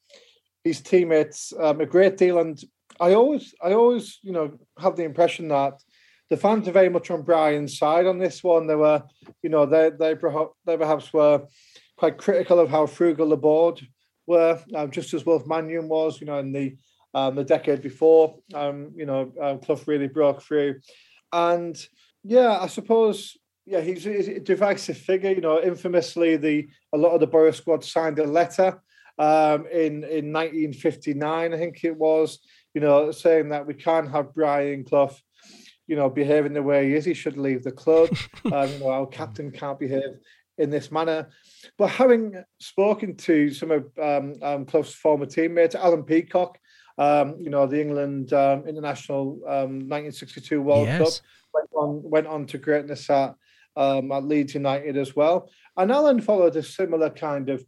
his 0.64 0.80
teammates 0.80 1.52
um, 1.60 1.82
a 1.82 1.86
great 1.88 2.18
deal, 2.18 2.38
and 2.38 2.62
I 3.00 3.14
always 3.16 3.56
I 3.62 3.74
always 3.74 4.20
you 4.22 4.32
know 4.32 4.60
have 4.78 4.96
the 4.96 5.04
impression 5.04 5.48
that 5.48 5.82
the 6.30 6.38
fans 6.38 6.68
are 6.68 6.72
very 6.72 6.90
much 6.90 7.10
on 7.10 7.24
Brian's 7.24 7.78
side 7.78 8.06
on 8.06 8.20
this 8.20 8.44
one. 8.44 8.68
They 8.68 8.76
were, 8.76 9.04
you 9.42 9.50
know, 9.50 9.66
they 9.66 9.90
they 9.90 10.14
perhaps, 10.16 10.52
they 10.66 10.78
perhaps 10.78 11.12
were 11.12 11.42
quite 11.98 12.20
critical 12.20 12.60
of 12.60 12.70
how 12.70 12.86
frugal 12.86 13.30
the 13.30 13.38
board 13.38 13.82
were, 14.28 14.60
um, 14.76 14.92
just 14.92 15.14
as 15.14 15.26
Wilf 15.26 15.48
Mannion 15.48 15.90
was, 15.90 16.22
you 16.22 16.28
know, 16.28 16.38
in 16.38 16.52
the 16.52 16.78
um, 17.16 17.36
the 17.36 17.44
decade 17.44 17.82
before. 17.82 18.38
Um, 18.54 18.92
you 18.96 19.08
know, 19.08 19.34
um, 19.42 19.60
Clough 19.60 19.82
really 19.88 20.08
broke 20.08 20.44
through, 20.44 20.82
and 21.34 21.76
yeah, 22.24 22.60
I 22.60 22.68
suppose 22.68 23.38
yeah, 23.66 23.82
he's, 23.82 24.04
he's, 24.04 24.28
a 24.28 24.40
divisive 24.40 24.98
figure. 24.98 25.32
You 25.32 25.42
know, 25.42 25.62
infamously, 25.62 26.38
the 26.38 26.68
a 26.94 26.98
lot 26.98 27.14
of 27.14 27.20
the 27.20 27.28
Borough 27.28 27.52
squad 27.52 27.84
signed 27.84 28.20
a 28.20 28.26
letter 28.26 28.82
um, 29.20 29.68
in 29.68 30.04
in 30.04 30.34
1959, 30.34 31.54
I 31.54 31.58
think 31.58 31.84
it 31.84 31.96
was. 31.96 32.40
You 32.74 32.82
know, 32.82 33.12
saying 33.12 33.50
that 33.50 33.68
we 33.68 33.74
can't 33.74 34.10
have 34.12 34.34
Brian 34.34 34.86
Clough 34.86 35.16
you 35.92 35.98
know, 35.98 36.10
behaving 36.10 36.54
the 36.54 36.64
way 36.64 36.88
he 36.88 36.96
is, 36.96 37.04
he 37.04 37.14
should 37.14 37.38
leave 37.38 37.64
the 37.64 37.72
club. 37.72 38.08
um, 38.46 38.70
you 38.70 38.80
know, 38.80 38.90
our 38.90 39.06
captain 39.06 39.52
can't 39.52 39.78
behave 39.78 40.20
in 40.58 40.70
this 40.70 40.90
manner. 40.90 41.28
But 41.78 41.90
having 41.90 42.42
spoken 42.62 43.18
to 43.18 43.52
some 43.52 43.72
of 43.72 43.92
um, 44.02 44.36
um, 44.42 44.66
Clough's 44.66 44.96
former 44.96 45.26
teammates, 45.26 45.76
Alan 45.76 46.04
Peacock, 46.04 46.58
um, 46.98 47.36
you 47.40 47.50
know, 47.50 47.68
the 47.68 47.82
England 47.82 48.32
um, 48.32 48.66
international 48.66 49.40
1962 49.42 50.60
um, 50.60 50.66
World 50.66 50.88
yes. 50.88 50.98
Cup, 50.98 51.26
went 51.54 51.70
on, 51.74 52.02
went 52.04 52.28
on 52.28 52.46
to 52.48 52.58
greatness 52.58 53.10
at, 53.10 53.36
um, 53.76 54.12
at 54.12 54.24
Leeds 54.24 54.56
United 54.56 54.98
as 54.98 55.16
well. 55.16 55.50
And 55.78 55.92
Alan 55.92 56.22
followed 56.22 56.56
a 56.56 56.64
similar 56.64 57.10
kind 57.10 57.50
of 57.50 57.64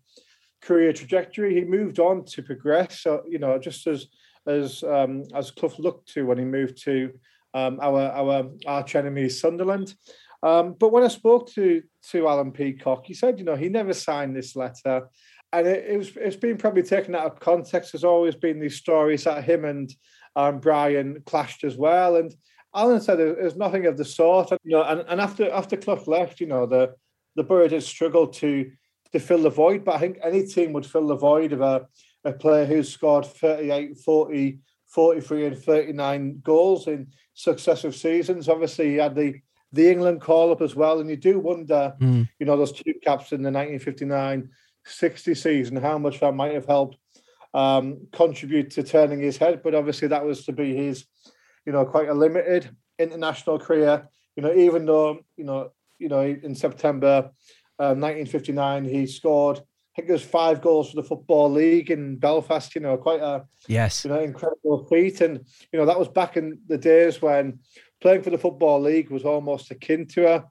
career 0.62 0.94
trajectory. 0.94 1.54
He 1.54 1.64
moved 1.64 2.00
on 2.00 2.26
to 2.26 2.42
progress, 2.42 3.00
so, 3.02 3.24
you 3.28 3.40
know, 3.40 3.58
just 3.60 3.88
as 3.88 4.08
as 4.46 4.84
um, 4.84 5.24
as 5.34 5.52
Clough 5.52 5.76
looked 5.80 6.10
to 6.14 6.26
when 6.26 6.38
he 6.38 6.46
moved 6.46 6.82
to 6.84 7.12
um, 7.54 7.80
our 7.82 8.02
our 8.02 8.50
arch 8.66 8.96
enemy 8.96 9.30
Sunderland. 9.30 9.96
Um, 10.42 10.76
but 10.78 10.92
when 10.92 11.04
I 11.04 11.08
spoke 11.08 11.50
to 11.54 11.82
to 12.12 12.28
Alan 12.28 12.52
Peacock, 12.52 13.06
he 13.06 13.14
said, 13.14 13.40
you 13.40 13.46
know, 13.46 13.56
he 13.56 13.70
never 13.70 13.94
signed 13.94 14.36
this 14.36 14.56
letter, 14.56 15.08
and 15.54 15.68
it, 15.68 15.86
it 15.92 15.98
was 15.98 16.12
it's 16.18 16.36
been 16.36 16.58
probably 16.58 16.84
taken 16.84 17.16
out 17.16 17.26
of 17.26 17.40
context. 17.40 17.94
There's 17.94 18.04
always 18.04 18.36
been 18.36 18.60
these 18.60 18.78
stories 18.78 19.24
that 19.24 19.46
him 19.46 19.64
and 19.66 19.94
um, 20.36 20.60
Brian 20.60 21.24
clashed 21.26 21.64
as 21.64 21.78
well, 21.78 22.18
and 22.18 22.34
Alan 22.76 23.02
said 23.02 23.18
there's 23.18 23.56
nothing 23.56 23.86
of 23.86 23.98
the 23.98 24.06
sort. 24.06 24.52
And, 24.52 24.60
you 24.64 24.72
know, 24.72 24.84
and, 24.84 25.04
and 25.08 25.22
after 25.22 25.50
after 25.52 25.78
Clough 25.78 26.04
left, 26.08 26.40
you 26.40 26.48
know, 26.48 26.66
the 26.66 26.96
the 27.36 27.44
Borough 27.44 27.70
has 27.70 27.86
struggled 27.86 28.34
to 28.34 28.72
to 29.12 29.20
fill 29.20 29.44
the 29.44 29.50
void, 29.50 29.86
but 29.86 29.96
I 29.96 30.00
think 30.00 30.18
any 30.24 30.46
team 30.46 30.74
would 30.74 30.86
fill 30.86 31.08
the 31.08 31.16
void 31.16 31.54
of 31.54 31.62
a, 31.62 31.88
a 32.26 32.34
player 32.34 32.66
who's 32.66 32.92
scored 32.92 33.28
38, 33.28 34.00
40, 34.00 34.60
43 34.88 35.46
and 35.46 35.58
39 35.58 36.42
goals 36.44 36.88
in 36.88 37.08
successive 37.36 37.96
seasons. 37.96 38.50
Obviously, 38.50 38.90
he 38.90 38.96
had 38.96 39.16
the 39.16 39.36
the 39.72 39.90
England 39.90 40.22
call 40.22 40.52
up 40.52 40.62
as 40.62 40.76
well. 40.76 41.00
And 41.00 41.10
you 41.10 41.18
do 41.18 41.40
wonder, 41.40 41.94
mm. 42.00 42.30
you 42.40 42.46
know, 42.46 42.56
those 42.56 42.72
two 42.72 42.94
caps 43.04 43.32
in 43.32 43.42
the 43.42 43.52
1959 43.52 44.50
60 44.86 45.34
season, 45.34 45.78
how 45.78 45.98
much 45.98 46.20
that 46.20 46.34
might 46.34 46.54
have 46.54 46.66
helped 46.66 46.98
um, 47.54 48.06
contribute 48.12 48.70
to 48.72 48.84
turning 48.84 49.20
his 49.20 49.38
head. 49.38 49.62
But 49.64 49.76
obviously, 49.76 50.10
that 50.10 50.26
was 50.26 50.46
to 50.46 50.52
be 50.52 50.76
his, 50.76 51.06
you 51.66 51.72
know, 51.74 51.86
quite 51.86 52.10
a 52.10 52.14
limited 52.14 52.76
international 53.00 53.60
career. 53.60 54.08
You 54.36 54.44
know, 54.44 54.54
even 54.54 54.86
though 54.86 55.20
you 55.38 55.44
know, 55.44 55.72
you 56.00 56.10
know, 56.10 56.22
in 56.22 56.56
September 56.56 57.32
uh, 57.80 57.96
1959 57.96 58.86
he 58.86 59.08
scored. 59.08 59.58
I 59.58 60.02
think 60.02 60.10
it 60.10 60.14
was 60.14 60.24
five 60.24 60.62
goals 60.62 60.90
for 60.90 60.96
the 60.96 61.08
football 61.08 61.52
league 61.52 61.92
in 61.92 62.18
Belfast. 62.18 62.74
You 62.74 62.82
know, 62.82 62.98
quite 62.98 63.22
a 63.22 63.46
yes, 63.68 64.04
you 64.04 64.10
know, 64.10 64.20
incredible 64.20 64.88
feat. 64.90 65.22
And 65.22 65.46
you 65.72 65.80
know, 65.80 65.86
that 65.86 66.00
was 66.00 66.08
back 66.08 66.36
in 66.36 66.60
the 66.68 66.78
days 66.78 67.22
when 67.22 67.60
playing 68.02 68.24
for 68.24 68.32
the 68.32 68.38
football 68.38 68.82
league 68.82 69.12
was 69.12 69.24
almost 69.24 69.70
akin 69.70 70.08
to 70.08 70.36
a, 70.36 70.46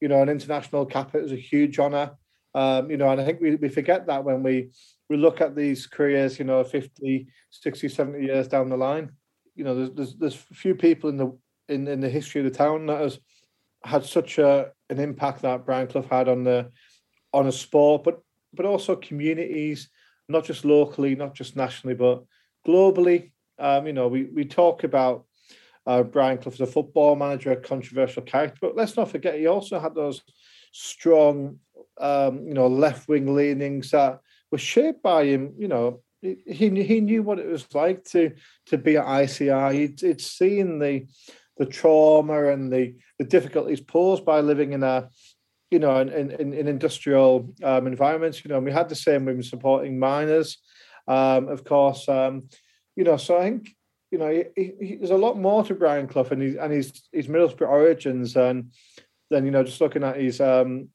you 0.00 0.08
know, 0.08 0.22
an 0.22 0.30
international 0.30 0.86
cap. 0.86 1.14
It 1.14 1.22
was 1.22 1.32
a 1.32 1.36
huge 1.36 1.78
honour. 1.78 2.12
Um, 2.54 2.90
you 2.90 2.96
know, 2.96 3.10
and 3.10 3.20
I 3.20 3.24
think 3.24 3.40
we, 3.40 3.56
we 3.56 3.68
forget 3.68 4.06
that 4.06 4.24
when 4.24 4.42
we 4.42 4.70
we 5.10 5.18
look 5.18 5.42
at 5.42 5.54
these 5.54 5.86
careers, 5.86 6.38
you 6.38 6.46
know, 6.46 6.64
50, 6.64 7.26
60, 7.50 7.88
70 7.88 8.24
years 8.24 8.48
down 8.48 8.70
the 8.70 8.76
line. 8.78 9.12
You 9.56 9.64
know, 9.64 9.74
there's 9.74 9.90
there's, 9.90 10.14
there's 10.16 10.34
few 10.34 10.74
people 10.74 11.10
in 11.10 11.16
the 11.16 11.36
in, 11.68 11.88
in 11.88 12.00
the 12.00 12.08
history 12.08 12.40
of 12.40 12.44
the 12.44 12.56
town 12.56 12.86
that 12.86 13.00
has 13.00 13.18
had 13.84 14.04
such 14.04 14.38
a 14.38 14.70
an 14.90 15.00
impact 15.00 15.42
that 15.42 15.66
Brian 15.66 15.88
Clough 15.88 16.06
had 16.10 16.28
on 16.28 16.44
the 16.44 16.70
on 17.32 17.46
a 17.46 17.52
sport, 17.52 18.04
but 18.04 18.20
but 18.52 18.66
also 18.66 18.96
communities, 18.96 19.90
not 20.28 20.44
just 20.44 20.64
locally, 20.64 21.14
not 21.14 21.34
just 21.34 21.56
nationally, 21.56 21.94
but 21.94 22.24
globally. 22.66 23.32
Um, 23.58 23.86
you 23.86 23.92
know, 23.92 24.08
we 24.08 24.24
we 24.24 24.44
talk 24.44 24.84
about 24.84 25.24
uh, 25.86 26.02
Brian 26.02 26.38
Clough 26.38 26.52
as 26.52 26.60
a 26.60 26.66
football 26.66 27.16
manager, 27.16 27.52
a 27.52 27.56
controversial 27.56 28.22
character, 28.22 28.58
but 28.60 28.76
let's 28.76 28.96
not 28.96 29.10
forget 29.10 29.38
he 29.38 29.46
also 29.46 29.78
had 29.78 29.94
those 29.94 30.22
strong, 30.72 31.58
um, 31.98 32.46
you 32.46 32.54
know, 32.54 32.66
left 32.66 33.08
wing 33.08 33.34
leanings 33.34 33.90
that 33.92 34.20
were 34.50 34.58
shaped 34.58 35.02
by 35.02 35.24
him. 35.24 35.54
You 35.58 35.68
know, 35.68 36.02
he 36.46 36.82
he 36.82 37.00
knew 37.00 37.22
what 37.22 37.38
it 37.38 37.46
was 37.46 37.66
like 37.74 38.04
to 38.04 38.32
to 38.66 38.78
be 38.78 38.96
at 38.96 39.24
ICI. 39.24 39.76
He'd, 39.76 40.00
he'd 40.00 40.20
seen 40.20 40.78
the 40.78 41.06
the 41.56 41.66
trauma 41.66 42.48
and 42.48 42.72
the 42.72 42.94
the 43.18 43.24
difficulties 43.24 43.80
posed 43.80 44.24
by 44.24 44.40
living 44.40 44.72
in 44.72 44.82
a 44.82 45.08
you 45.70 45.78
know 45.78 46.00
in 46.00 46.08
in, 46.08 46.52
in 46.52 46.68
industrial 46.68 47.54
um, 47.62 47.86
environments. 47.86 48.44
You 48.44 48.50
know, 48.50 48.60
we 48.60 48.72
had 48.72 48.88
the 48.88 48.94
same 48.94 49.24
with 49.24 49.44
supporting 49.44 49.98
miners, 49.98 50.58
um, 51.08 51.48
of 51.48 51.64
course. 51.64 52.08
Um, 52.08 52.48
you 52.94 53.04
know, 53.04 53.16
so 53.16 53.38
I 53.38 53.42
think 53.42 53.68
you 54.10 54.18
know 54.18 54.44
he, 54.56 54.72
he, 54.80 54.96
there's 54.96 55.10
a 55.10 55.16
lot 55.16 55.38
more 55.38 55.64
to 55.64 55.74
Brian 55.74 56.06
Clough 56.08 56.28
and 56.30 56.42
his 56.42 56.56
and 56.56 56.72
his 56.72 57.02
his 57.12 57.26
Middlesbrough 57.26 57.68
origins 57.68 58.36
and 58.36 58.72
then 59.30 59.44
you 59.44 59.50
know 59.50 59.64
just 59.64 59.80
looking 59.80 60.04
at 60.04 60.16
his 60.16 60.40
um 60.40 60.88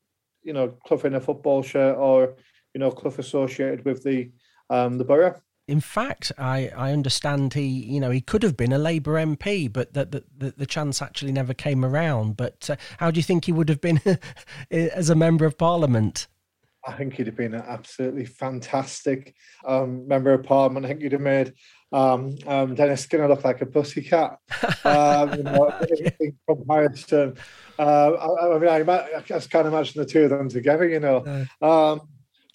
you 0.44 0.54
know 0.54 0.70
Clough 0.86 1.02
in 1.02 1.16
a 1.16 1.20
football 1.20 1.62
shirt 1.62 1.98
or 1.98 2.36
you 2.74 2.80
know 2.80 2.92
Clough 2.92 3.16
associated 3.18 3.86
with 3.86 4.04
the 4.04 4.32
um 4.72 4.98
the 4.98 5.04
borough. 5.04 5.40
In 5.68 5.80
fact, 5.80 6.32
I, 6.38 6.70
I 6.76 6.92
understand 6.92 7.54
he 7.54 7.66
you 7.66 8.00
know 8.00 8.10
he 8.10 8.22
could 8.22 8.44
have 8.44 8.58
been 8.58 8.74
a 8.74 8.78
Labour 8.78 9.14
MP, 9.14 9.72
but 9.72 9.94
that 9.94 10.12
the, 10.12 10.24
the, 10.38 10.52
the, 10.58 10.66
chance 10.66 11.02
actually 11.02 11.32
never 11.32 11.54
came 11.54 11.86
around. 11.86 12.36
But 12.36 12.70
uh, 12.70 12.76
how 12.98 13.12
do 13.12 13.20
you 13.20 13.24
think 13.24 13.46
he 13.46 13.52
would 13.52 13.70
have 13.70 13.80
been 13.80 14.02
as 14.72 15.10
a 15.10 15.16
member 15.16 15.46
of 15.46 15.58
Parliament? 15.58 16.28
I 16.86 16.94
think 16.94 17.14
he'd 17.14 17.28
have 17.28 17.36
been 17.36 17.54
an 17.54 17.64
absolutely 17.68 18.26
fantastic 18.26 19.36
um, 19.66 20.08
member 20.08 20.34
of 20.34 20.44
Parliament. 20.44 20.86
I 20.86 20.90
think 20.90 21.04
he'd 21.04 21.12
have 21.12 21.22
made 21.22 21.54
um, 21.92 22.36
um, 22.48 22.74
Dennis 22.74 23.04
Skinner 23.04 23.28
look 23.28 23.44
like 23.44 23.62
a 23.62 23.66
pussycat. 23.66 24.40
Um, 24.84 25.34
you 25.36 25.44
know, 25.44 25.72
in 26.20 26.36
comparison, 26.50 27.36
uh, 27.78 28.12
I, 28.12 28.56
I, 28.56 28.58
mean, 28.58 28.90
I, 28.90 29.18
I, 29.18 29.22
just 29.22 29.52
can't 29.52 29.68
imagine 29.68 30.02
the 30.02 30.08
two 30.08 30.24
of 30.24 30.32
them 30.32 30.50
together. 30.50 30.88
You 30.88 31.00
know. 31.00 31.46
Um, 31.62 32.02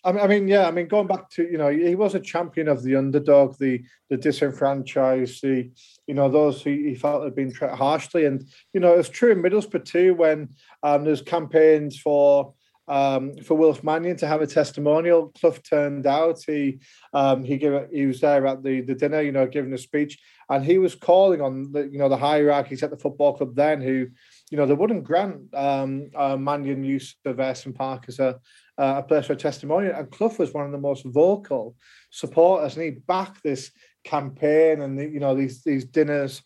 I 0.06 0.26
mean, 0.28 0.46
yeah, 0.46 0.68
I 0.68 0.70
mean, 0.70 0.86
going 0.86 1.08
back 1.08 1.28
to 1.30 1.42
you 1.42 1.58
know, 1.58 1.68
he 1.68 1.94
was 1.96 2.14
a 2.14 2.20
champion 2.20 2.68
of 2.68 2.82
the 2.82 2.96
underdog, 2.96 3.58
the 3.58 3.82
the 4.08 4.16
disenfranchised, 4.16 5.42
the 5.42 5.70
you 6.06 6.14
know 6.14 6.28
those 6.28 6.62
who 6.62 6.70
he 6.70 6.94
felt 6.94 7.24
had 7.24 7.34
been 7.34 7.52
treated 7.52 7.76
harshly, 7.76 8.24
and 8.24 8.46
you 8.72 8.80
know 8.80 8.94
it's 8.94 9.08
true 9.08 9.32
in 9.32 9.42
Middlesbrough 9.42 9.84
too 9.84 10.14
when 10.14 10.50
um, 10.82 11.04
there's 11.04 11.22
campaigns 11.22 11.98
for 11.98 12.54
um, 12.88 13.36
for 13.38 13.56
Wilf 13.56 13.82
Mannion 13.82 14.16
to 14.18 14.26
have 14.26 14.42
a 14.42 14.46
testimonial. 14.46 15.32
Clough 15.38 15.58
turned 15.68 16.06
out. 16.06 16.38
He 16.46 16.78
um, 17.12 17.44
he 17.44 17.56
gave 17.56 17.88
he 17.92 18.06
was 18.06 18.20
there 18.20 18.46
at 18.46 18.62
the, 18.62 18.82
the 18.82 18.94
dinner, 18.94 19.20
you 19.22 19.32
know, 19.32 19.46
giving 19.46 19.72
a 19.72 19.78
speech, 19.78 20.18
and 20.48 20.64
he 20.64 20.78
was 20.78 20.94
calling 20.94 21.40
on 21.40 21.72
the 21.72 21.88
you 21.88 21.98
know 21.98 22.08
the 22.08 22.16
hierarchies 22.16 22.82
at 22.82 22.90
the 22.90 22.98
football 22.98 23.36
club 23.36 23.54
then 23.54 23.80
who 23.80 24.06
you 24.50 24.56
know 24.56 24.66
they 24.66 24.74
wouldn't 24.74 25.04
grant 25.04 25.52
um, 25.54 26.10
uh, 26.14 26.36
Mannion 26.36 26.84
use 26.84 27.16
of 27.24 27.36
Ayresome 27.36 27.74
Park 27.74 28.04
as 28.08 28.18
a 28.18 28.38
uh, 28.78 28.94
a 28.98 29.02
place 29.02 29.26
for 29.26 29.32
a 29.32 29.36
testimonial. 29.36 29.94
And 29.94 30.10
Clough 30.10 30.36
was 30.38 30.52
one 30.52 30.66
of 30.66 30.72
the 30.72 30.78
most 30.78 31.04
vocal 31.04 31.76
supporters, 32.10 32.76
and 32.76 32.84
he 32.84 32.90
backed 32.90 33.42
this 33.42 33.70
campaign 34.04 34.82
and 34.82 34.96
the, 34.96 35.04
you 35.04 35.18
know 35.18 35.34
these 35.34 35.62
these 35.64 35.84
dinners 35.84 36.42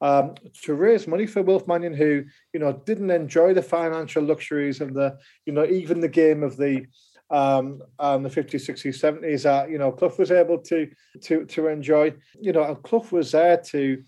um, 0.00 0.34
to 0.62 0.74
raise 0.74 1.06
money 1.06 1.26
for 1.26 1.42
Wilf 1.42 1.66
Mannion, 1.66 1.94
who 1.94 2.24
you 2.52 2.60
know 2.60 2.72
didn't 2.84 3.10
enjoy 3.10 3.54
the 3.54 3.62
financial 3.62 4.22
luxuries 4.22 4.80
and 4.80 4.94
the 4.94 5.16
you 5.46 5.52
know 5.52 5.64
even 5.64 6.00
the 6.00 6.08
game 6.08 6.42
of 6.42 6.56
the 6.56 6.86
um, 7.30 7.80
um, 7.98 8.22
the 8.22 8.28
50s, 8.28 8.68
60s, 8.68 9.00
70s 9.00 9.42
that 9.42 9.70
you 9.70 9.78
know 9.78 9.92
Clough 9.92 10.14
was 10.18 10.30
able 10.30 10.58
to 10.58 10.90
to 11.22 11.44
to 11.46 11.68
enjoy. 11.68 12.12
You 12.40 12.52
know, 12.52 12.64
and 12.64 12.82
Clough 12.82 13.06
was 13.10 13.32
there 13.32 13.56
to 13.56 14.02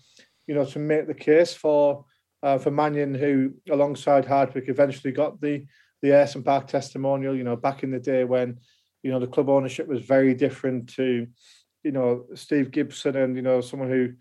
you 0.47 0.55
know 0.55 0.65
to 0.65 0.79
make 0.79 1.07
the 1.07 1.13
case 1.13 1.53
for 1.53 2.05
uh, 2.43 2.57
for 2.57 2.71
Mannion, 2.71 3.15
who 3.15 3.53
alongside 3.69 4.25
Hardwick 4.25 4.69
eventually 4.69 5.11
got 5.11 5.41
the 5.41 5.65
the 6.01 6.09
Ayresome 6.09 6.45
Park 6.45 6.67
testimonial, 6.67 7.35
you 7.35 7.43
know, 7.43 7.55
back 7.55 7.83
in 7.83 7.91
the 7.91 7.99
day 7.99 8.23
when, 8.23 8.59
you 9.03 9.11
know, 9.11 9.19
the 9.19 9.27
club 9.27 9.49
ownership 9.49 9.87
was 9.87 10.01
very 10.01 10.33
different 10.33 10.89
to, 10.95 11.27
you 11.83 11.91
know, 11.91 12.25
Steve 12.35 12.71
Gibson 12.71 13.15
and, 13.15 13.35
you 13.35 13.41
know, 13.41 13.61
someone 13.61 13.89
who 13.89 14.13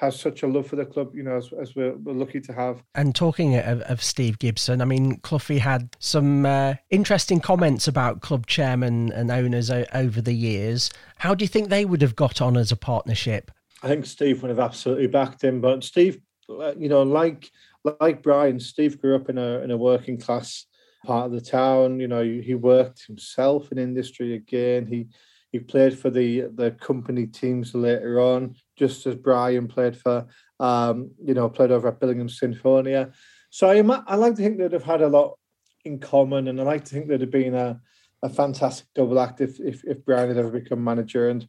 has 0.00 0.18
such 0.18 0.42
a 0.42 0.46
love 0.46 0.66
for 0.66 0.76
the 0.76 0.86
club, 0.86 1.14
you 1.14 1.22
know, 1.22 1.36
as, 1.36 1.50
as 1.60 1.76
we're, 1.76 1.94
we're, 1.96 2.14
lucky 2.14 2.40
to 2.40 2.54
have. 2.54 2.82
And 2.94 3.14
talking 3.14 3.56
of, 3.56 3.82
of, 3.82 4.02
Steve 4.02 4.38
Gibson, 4.38 4.80
I 4.80 4.86
mean, 4.86 5.18
Cloughie 5.18 5.58
had 5.58 5.94
some 5.98 6.46
uh, 6.46 6.74
interesting 6.88 7.38
comments 7.38 7.86
about 7.86 8.22
club 8.22 8.46
chairman 8.46 9.12
and 9.12 9.30
owners 9.30 9.70
o- 9.70 9.84
over 9.92 10.22
the 10.22 10.32
years. 10.32 10.90
How 11.18 11.34
do 11.34 11.44
you 11.44 11.48
think 11.48 11.68
they 11.68 11.84
would 11.84 12.00
have 12.00 12.16
got 12.16 12.40
on 12.40 12.56
as 12.56 12.72
a 12.72 12.76
partnership? 12.76 13.50
I 13.82 13.88
think 13.88 14.06
Steve 14.06 14.40
would 14.40 14.48
have 14.48 14.58
absolutely 14.58 15.06
backed 15.06 15.44
him, 15.44 15.60
but 15.60 15.84
Steve, 15.84 16.18
uh, 16.48 16.72
you 16.76 16.88
know, 16.88 17.02
like 17.02 17.50
like 18.00 18.22
Brian, 18.22 18.60
Steve 18.60 19.00
grew 19.00 19.14
up 19.16 19.28
in 19.30 19.38
a 19.38 19.60
in 19.60 19.70
a 19.70 19.76
working 19.76 20.18
class 20.18 20.66
part 21.04 21.26
of 21.26 21.32
the 21.32 21.40
town. 21.40 22.00
You 22.00 22.08
know, 22.08 22.22
he 22.22 22.54
worked 22.54 23.06
himself 23.06 23.72
in 23.72 23.78
industry 23.78 24.34
again. 24.34 24.86
He 24.86 25.08
he 25.52 25.58
played 25.58 25.98
for 25.98 26.10
the 26.10 26.42
the 26.54 26.72
company 26.72 27.26
teams 27.26 27.74
later 27.74 28.20
on, 28.20 28.56
just 28.76 29.06
as 29.06 29.16
Brian 29.16 29.68
played 29.68 29.96
for 29.96 30.26
um, 30.60 31.10
you 31.24 31.34
know, 31.34 31.48
played 31.48 31.72
over 31.72 31.88
at 31.88 31.98
Billingham 31.98 32.30
Synthonia. 32.30 33.12
So 33.48 33.68
I, 33.68 33.78
I 34.06 34.14
like 34.14 34.36
to 34.36 34.42
think 34.42 34.58
they'd 34.58 34.72
have 34.72 34.84
had 34.84 35.02
a 35.02 35.08
lot 35.08 35.38
in 35.84 35.98
common, 35.98 36.48
and 36.48 36.60
I 36.60 36.64
like 36.64 36.84
to 36.84 36.94
think 36.94 37.08
there'd 37.08 37.22
have 37.22 37.30
been 37.30 37.54
a, 37.54 37.80
a 38.22 38.28
fantastic 38.28 38.86
double 38.94 39.18
act 39.18 39.40
if, 39.40 39.58
if, 39.58 39.82
if 39.84 40.04
Brian 40.04 40.28
had 40.28 40.36
ever 40.36 40.50
become 40.50 40.84
manager. 40.84 41.30
And 41.30 41.48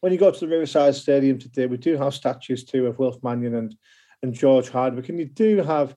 when 0.00 0.12
you 0.12 0.18
go 0.18 0.30
to 0.30 0.40
the 0.40 0.46
Riverside 0.46 0.94
Stadium 0.94 1.38
today, 1.38 1.66
we 1.66 1.78
do 1.78 1.96
have 1.96 2.14
statues 2.14 2.64
too 2.64 2.86
of 2.86 2.98
Wilf 2.98 3.16
Mannion 3.22 3.54
and 3.56 3.74
and 4.22 4.34
George 4.34 4.68
Hardwick, 4.68 5.08
and 5.08 5.18
you 5.18 5.24
do 5.24 5.62
have 5.62 5.96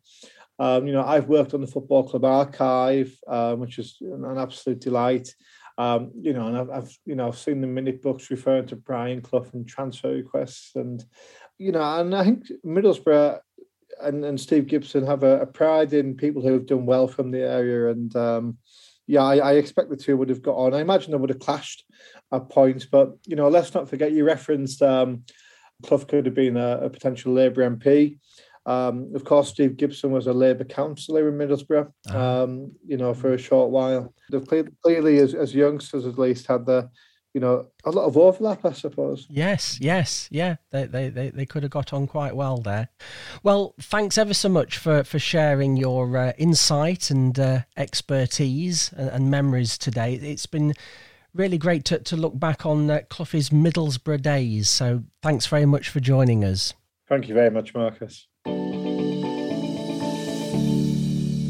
um, 0.60 0.88
you 0.88 0.94
know, 0.94 1.04
I've 1.04 1.28
worked 1.28 1.54
on 1.54 1.62
the 1.62 1.68
Football 1.68 2.08
Club 2.08 2.26
archive, 2.26 3.18
um, 3.28 3.60
which 3.60 3.80
is 3.80 3.98
an 4.02 4.38
absolute 4.38 4.80
delight. 4.80 5.34
Um, 5.78 6.12
you 6.20 6.34
know, 6.34 6.48
and 6.48 6.58
I've, 6.58 6.70
I've, 6.70 6.98
you 7.06 7.16
know 7.16 7.28
I've 7.28 7.38
seen 7.38 7.60
the 7.60 7.68
minute 7.68 8.04
books 8.04 8.30
referring 8.30 8.68
to 8.68 8.76
Brian 8.76 9.22
Clough 9.22 9.48
and 9.54 9.68
transfer 9.68 10.10
requests, 10.10 10.76
and 10.76 11.04
you 11.58 11.72
know, 11.72 12.00
and 12.00 12.16
I 12.16 12.24
think 12.24 12.52
Middlesbrough 12.64 13.40
and, 14.02 14.24
and 14.24 14.40
Steve 14.40 14.68
Gibson 14.68 15.06
have 15.06 15.24
a, 15.24 15.42
a 15.42 15.46
pride 15.48 15.94
in 15.94 16.16
people 16.16 16.42
who 16.42 16.54
have 16.54 16.68
done 16.68 16.86
well 16.86 17.08
from 17.08 17.32
the 17.32 17.42
area, 17.42 17.90
and 17.90 18.16
um, 18.16 18.58
yeah, 19.08 19.24
I, 19.24 19.38
I, 19.38 19.54
expect 19.54 19.90
the 19.90 19.98
two 19.98 20.16
would 20.18 20.30
have 20.30 20.44
got 20.44 20.56
on. 20.56 20.74
I 20.74 20.82
imagine 20.82 21.12
they 21.12 21.18
would 21.18 21.30
have 21.30 21.40
clashed 21.40 21.84
at 22.32 22.50
points, 22.50 22.86
but 22.86 23.14
you 23.26 23.36
know, 23.36 23.50
let's 23.50 23.74
not 23.74 23.90
forget 23.90 24.12
you 24.12 24.26
referenced 24.26 24.82
um, 24.84 25.24
Clough 25.84 26.06
could 26.06 26.26
have 26.28 26.36
been 26.36 26.58
a, 26.58 26.80
a 26.84 26.90
potential 26.90 27.34
Labour 27.34 27.70
MP. 27.70 28.18
Um, 28.66 29.12
of 29.14 29.26
course, 29.26 29.50
Steve 29.50 29.78
Gibson 29.78 30.12
was 30.12 30.28
a 30.28 30.34
Labour 30.34 30.64
councillor 30.64 31.28
in 31.28 31.36
Middlesbrough, 31.36 31.92
ah. 32.10 32.44
um, 32.44 32.72
you 32.86 32.98
know, 32.98 33.14
for 33.14 33.34
a 33.34 33.38
short 33.38 33.72
while. 33.72 34.14
They've 34.32 34.48
clearly, 34.82 35.18
as, 35.20 35.34
as 35.34 35.54
youngsters 35.54 36.06
at 36.06 36.18
least, 36.18 36.48
had 36.48 36.66
the, 36.66 36.90
you 37.34 37.42
know, 37.42 37.68
a 37.84 37.92
lot 37.92 38.06
of 38.06 38.16
overlap, 38.16 38.64
I 38.64 38.72
suppose. 38.72 39.28
Yes, 39.30 39.80
yes, 39.82 40.30
yeah. 40.32 40.58
They, 40.72 40.86
they, 40.86 41.10
they, 41.10 41.30
they 41.32 41.46
could 41.46 41.64
have 41.64 41.72
got 41.72 41.92
on 41.92 42.08
quite 42.08 42.36
well 42.36 42.58
there. 42.58 42.88
Well, 43.42 43.76
thanks 43.82 44.18
ever 44.18 44.34
so 44.34 44.48
much 44.48 44.78
for, 44.78 45.04
for 45.04 45.20
sharing 45.20 45.76
your 45.76 46.16
uh, 46.16 46.34
insight 46.38 47.12
and 47.12 47.38
uh, 47.38 47.60
expertise 47.76 48.94
and, 48.94 49.10
and, 49.10 49.32
memories 49.32 49.78
today. 49.78 50.14
It's 50.14 50.46
been 50.46 50.74
really 51.34 51.58
great 51.58 51.84
to, 51.86 52.00
to 52.00 52.16
look 52.16 52.40
back 52.40 52.66
on 52.66 52.90
uh, 52.90 53.02
Cloughie's 53.10 53.50
Middlesbrough 53.50 54.22
days. 54.22 54.70
So 54.70 55.04
thanks 55.22 55.48
very 55.48 55.66
much 55.66 55.90
for 55.90 56.00
joining 56.00 56.46
us. 56.46 56.74
Thank 57.10 57.28
you 57.28 57.34
very 57.34 57.50
much, 57.50 57.74
Marcus. 57.74 58.28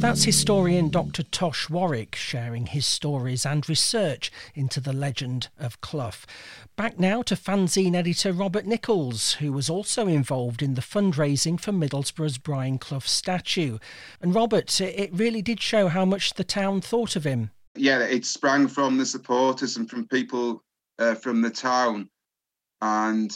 That's 0.03 0.25
historian 0.25 0.89
Dr. 0.89 1.23
Tosh 1.23 1.69
Warwick 1.69 2.13
sharing 2.13 2.65
his 2.65 2.85
stories 2.85 3.45
and 3.45 3.67
research 3.69 4.33
into 4.53 4.81
the 4.81 4.91
legend 4.91 5.47
of 5.57 5.79
Clough. 5.79 6.25
Back 6.75 6.99
now 6.99 7.21
to 7.21 7.37
fanzine 7.37 7.95
editor 7.95 8.33
Robert 8.33 8.65
Nichols, 8.65 9.35
who 9.35 9.53
was 9.53 9.69
also 9.69 10.07
involved 10.07 10.61
in 10.61 10.73
the 10.73 10.81
fundraising 10.81 11.57
for 11.57 11.71
Middlesbrough's 11.71 12.37
Brian 12.37 12.79
Clough 12.79 12.99
statue. 12.99 13.77
And 14.21 14.35
Robert, 14.35 14.81
it 14.81 15.09
really 15.13 15.41
did 15.41 15.61
show 15.61 15.87
how 15.87 16.03
much 16.03 16.33
the 16.33 16.43
town 16.43 16.81
thought 16.81 17.15
of 17.15 17.23
him. 17.23 17.51
Yeah, 17.73 17.99
it 17.99 18.25
sprang 18.25 18.67
from 18.67 18.97
the 18.97 19.05
supporters 19.05 19.77
and 19.77 19.89
from 19.89 20.05
people 20.09 20.65
uh, 20.99 21.15
from 21.15 21.41
the 21.41 21.49
town. 21.49 22.09
And 22.81 23.33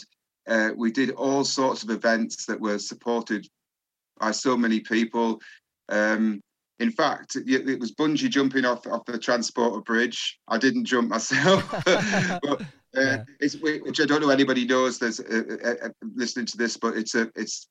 uh, 0.48 0.70
we 0.76 0.90
did 0.90 1.10
all 1.10 1.44
sorts 1.44 1.82
of 1.82 1.90
events 1.90 2.46
that 2.46 2.60
were 2.60 2.78
supported 2.78 3.46
by 4.18 4.30
so 4.30 4.56
many 4.56 4.80
people. 4.80 5.40
Um, 5.88 6.40
in 6.78 6.92
fact, 6.92 7.36
it, 7.36 7.80
was 7.80 7.92
bungee 7.92 8.30
jumping 8.30 8.64
off 8.64 8.86
off 8.86 9.04
the 9.04 9.18
transporter 9.18 9.80
bridge. 9.80 10.38
I 10.46 10.58
didn't 10.58 10.84
jump 10.84 11.08
myself, 11.08 11.68
but 11.84 12.62
uh, 12.96 13.18
yeah. 13.40 13.78
which 13.82 14.00
I 14.00 14.06
don't 14.06 14.20
know 14.20 14.30
anybody 14.30 14.64
knows. 14.64 14.98
There's 14.98 15.18
uh, 15.18 15.42
uh, 15.64 15.86
uh, 15.86 15.88
listening 16.14 16.46
to 16.46 16.56
this, 16.56 16.76
but 16.76 16.96
it's 16.96 17.16
a 17.16 17.30
it's 17.34 17.68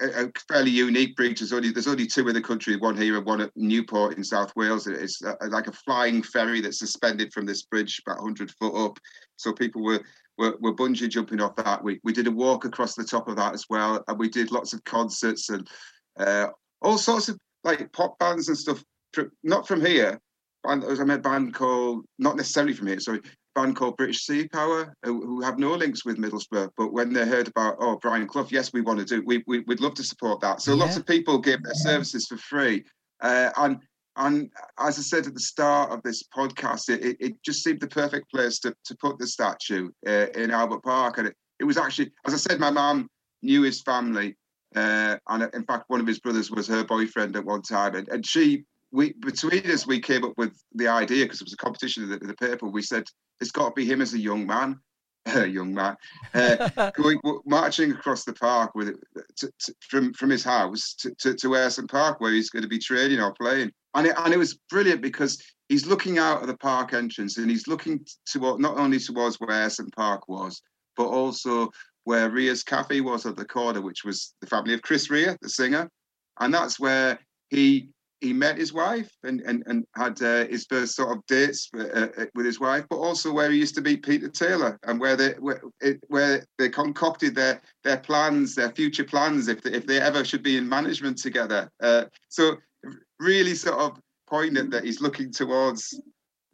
a, 0.00 0.24
a, 0.24 0.32
fairly 0.48 0.72
unique 0.72 1.14
bridge. 1.14 1.38
There's 1.38 1.52
only 1.52 1.70
there's 1.70 1.86
only 1.86 2.06
two 2.06 2.26
in 2.26 2.34
the 2.34 2.40
country, 2.40 2.76
one 2.76 2.96
here 2.96 3.16
and 3.16 3.24
one 3.24 3.40
at 3.40 3.52
Newport 3.54 4.16
in 4.16 4.24
South 4.24 4.54
Wales. 4.56 4.88
It's 4.88 5.22
uh, 5.22 5.34
like 5.48 5.68
a 5.68 5.72
flying 5.72 6.20
ferry 6.22 6.60
that's 6.60 6.80
suspended 6.80 7.32
from 7.32 7.46
this 7.46 7.62
bridge 7.62 8.02
about 8.04 8.22
100 8.22 8.50
foot 8.50 8.74
up. 8.74 8.98
So 9.36 9.52
people 9.52 9.84
were 9.84 10.02
were, 10.38 10.56
were 10.60 10.74
bungee 10.74 11.08
jumping 11.08 11.40
off 11.40 11.56
that. 11.56 11.82
We 11.82 12.00
we 12.04 12.12
did 12.12 12.26
a 12.26 12.30
walk 12.30 12.64
across 12.64 12.94
the 12.94 13.04
top 13.04 13.28
of 13.28 13.36
that 13.36 13.54
as 13.54 13.66
well, 13.68 14.02
and 14.08 14.18
we 14.18 14.28
did 14.28 14.52
lots 14.52 14.72
of 14.72 14.84
concerts 14.84 15.50
and 15.50 15.68
uh, 16.18 16.48
all 16.80 16.98
sorts 16.98 17.28
of 17.28 17.38
like 17.64 17.92
pop 17.92 18.18
bands 18.18 18.48
and 18.48 18.58
stuff, 18.58 18.82
not 19.42 19.66
from 19.66 19.84
here. 19.84 20.20
Band, 20.64 20.84
I 20.84 21.02
met 21.04 21.18
a 21.18 21.22
band 21.22 21.54
called, 21.54 22.04
not 22.20 22.36
necessarily 22.36 22.72
from 22.72 22.86
here, 22.86 23.00
sorry, 23.00 23.20
band 23.54 23.76
called 23.76 23.96
British 23.96 24.20
Sea 24.20 24.48
Power, 24.48 24.94
who, 25.02 25.40
have 25.40 25.58
no 25.58 25.74
links 25.74 26.04
with 26.04 26.18
Middlesbrough. 26.18 26.70
But 26.76 26.92
when 26.92 27.12
they 27.12 27.26
heard 27.26 27.48
about, 27.48 27.76
oh, 27.80 27.96
Brian 27.96 28.28
Clough, 28.28 28.46
yes, 28.50 28.72
we 28.72 28.80
want 28.80 29.00
to 29.00 29.04
do, 29.04 29.22
we, 29.26 29.42
we, 29.46 29.60
would 29.60 29.80
love 29.80 29.94
to 29.94 30.04
support 30.04 30.40
that. 30.40 30.60
So 30.60 30.74
yeah. 30.74 30.84
lots 30.84 30.96
of 30.96 31.06
people 31.06 31.38
give 31.38 31.62
their 31.62 31.74
services 31.74 32.26
for 32.26 32.36
free. 32.36 32.84
Uh, 33.20 33.50
and 33.56 33.78
and 34.16 34.50
as 34.78 34.98
I 34.98 35.02
said 35.02 35.26
at 35.26 35.34
the 35.34 35.40
start 35.40 35.90
of 35.90 36.02
this 36.02 36.22
podcast, 36.22 36.90
it, 36.90 37.16
it, 37.18 37.42
just 37.42 37.64
seemed 37.64 37.80
the 37.80 37.88
perfect 37.88 38.30
place 38.30 38.58
to, 38.60 38.74
to 38.84 38.96
put 38.96 39.18
the 39.18 39.26
statue 39.26 39.90
uh, 40.06 40.26
in 40.34 40.50
Albert 40.50 40.82
Park. 40.82 41.18
And 41.18 41.28
it, 41.28 41.36
it 41.58 41.64
was 41.64 41.78
actually, 41.78 42.12
as 42.26 42.34
I 42.34 42.36
said, 42.36 42.60
my 42.60 42.70
mum 42.70 43.08
knew 43.42 43.62
his 43.62 43.80
family. 43.82 44.36
Uh, 44.74 45.16
and 45.28 45.50
in 45.54 45.64
fact, 45.64 45.84
one 45.88 46.00
of 46.00 46.06
his 46.06 46.20
brothers 46.20 46.50
was 46.50 46.66
her 46.68 46.84
boyfriend 46.84 47.36
at 47.36 47.44
one 47.44 47.62
time, 47.62 47.94
and, 47.94 48.08
and 48.08 48.26
she, 48.26 48.64
we 48.90 49.12
between 49.20 49.70
us, 49.70 49.86
we 49.86 50.00
came 50.00 50.24
up 50.24 50.32
with 50.38 50.54
the 50.74 50.88
idea 50.88 51.24
because 51.24 51.42
it 51.42 51.44
was 51.44 51.52
a 51.52 51.58
competition 51.58 52.04
in 52.04 52.08
the, 52.08 52.18
the, 52.18 52.34
paper. 52.34 52.66
We 52.66 52.80
said 52.80 53.04
it's 53.40 53.50
got 53.50 53.68
to 53.68 53.74
be 53.74 53.84
him 53.84 54.00
as 54.00 54.14
a 54.14 54.18
young 54.18 54.46
man, 54.46 54.80
a 55.26 55.46
young 55.46 55.74
man, 55.74 55.96
uh, 56.32 56.90
going 56.96 57.20
marching 57.44 57.92
across 57.92 58.24
the 58.24 58.32
park 58.32 58.74
with 58.74 58.98
to, 59.36 59.52
to, 59.58 59.74
from 59.90 60.14
from 60.14 60.30
his 60.30 60.42
house 60.44 60.94
to, 61.00 61.14
to, 61.20 61.34
to 61.34 61.86
Park, 61.88 62.20
where 62.20 62.32
he's 62.32 62.48
going 62.48 62.62
to 62.62 62.68
be 62.68 62.78
training 62.78 63.20
or 63.20 63.34
playing. 63.34 63.70
And 63.94 64.06
it, 64.06 64.14
and 64.16 64.32
it 64.32 64.38
was 64.38 64.58
brilliant 64.70 65.02
because 65.02 65.42
he's 65.68 65.86
looking 65.86 66.18
out 66.18 66.40
of 66.40 66.48
the 66.48 66.56
park 66.56 66.92
entrance 66.94 67.38
and 67.38 67.50
he's 67.50 67.68
looking 67.68 68.04
toward 68.26 68.60
not 68.60 68.78
only 68.78 68.98
towards 68.98 69.36
where 69.36 69.50
Ayresome 69.50 69.92
Park 69.94 70.28
was, 70.28 70.62
but 70.96 71.06
also 71.06 71.70
where 72.04 72.30
Rea's 72.30 72.62
Cafe 72.62 73.00
was 73.00 73.26
at 73.26 73.36
the 73.36 73.44
corner, 73.44 73.80
which 73.80 74.04
was 74.04 74.34
the 74.40 74.46
family 74.46 74.74
of 74.74 74.82
Chris 74.82 75.10
Rea, 75.10 75.36
the 75.40 75.48
singer, 75.48 75.88
and 76.40 76.52
that's 76.52 76.80
where 76.80 77.18
he 77.50 77.88
he 78.20 78.32
met 78.32 78.56
his 78.56 78.72
wife 78.72 79.10
and 79.24 79.40
and, 79.42 79.62
and 79.66 79.84
had 79.96 80.20
uh, 80.22 80.46
his 80.46 80.64
first 80.68 80.94
sort 80.94 81.16
of 81.16 81.26
dates 81.26 81.68
uh, 81.76 82.08
uh, 82.18 82.26
with 82.34 82.46
his 82.46 82.60
wife, 82.60 82.84
but 82.88 82.96
also 82.96 83.32
where 83.32 83.50
he 83.50 83.58
used 83.58 83.74
to 83.74 83.80
meet 83.80 84.04
Peter 84.04 84.28
Taylor 84.28 84.78
and 84.84 85.00
where 85.00 85.16
they 85.16 85.30
where, 85.34 85.62
where 86.08 86.44
they 86.58 86.68
concocted 86.68 87.34
their 87.34 87.60
their 87.84 87.98
plans, 87.98 88.54
their 88.54 88.70
future 88.70 89.04
plans, 89.04 89.48
if 89.48 89.62
they, 89.62 89.70
if 89.72 89.86
they 89.86 90.00
ever 90.00 90.24
should 90.24 90.42
be 90.42 90.56
in 90.56 90.68
management 90.68 91.18
together. 91.18 91.70
Uh, 91.82 92.04
so 92.28 92.56
really 93.22 93.54
sort 93.54 93.78
of 93.78 94.00
poignant 94.28 94.70
that 94.72 94.84
he's 94.84 95.00
looking 95.00 95.30
towards 95.30 96.00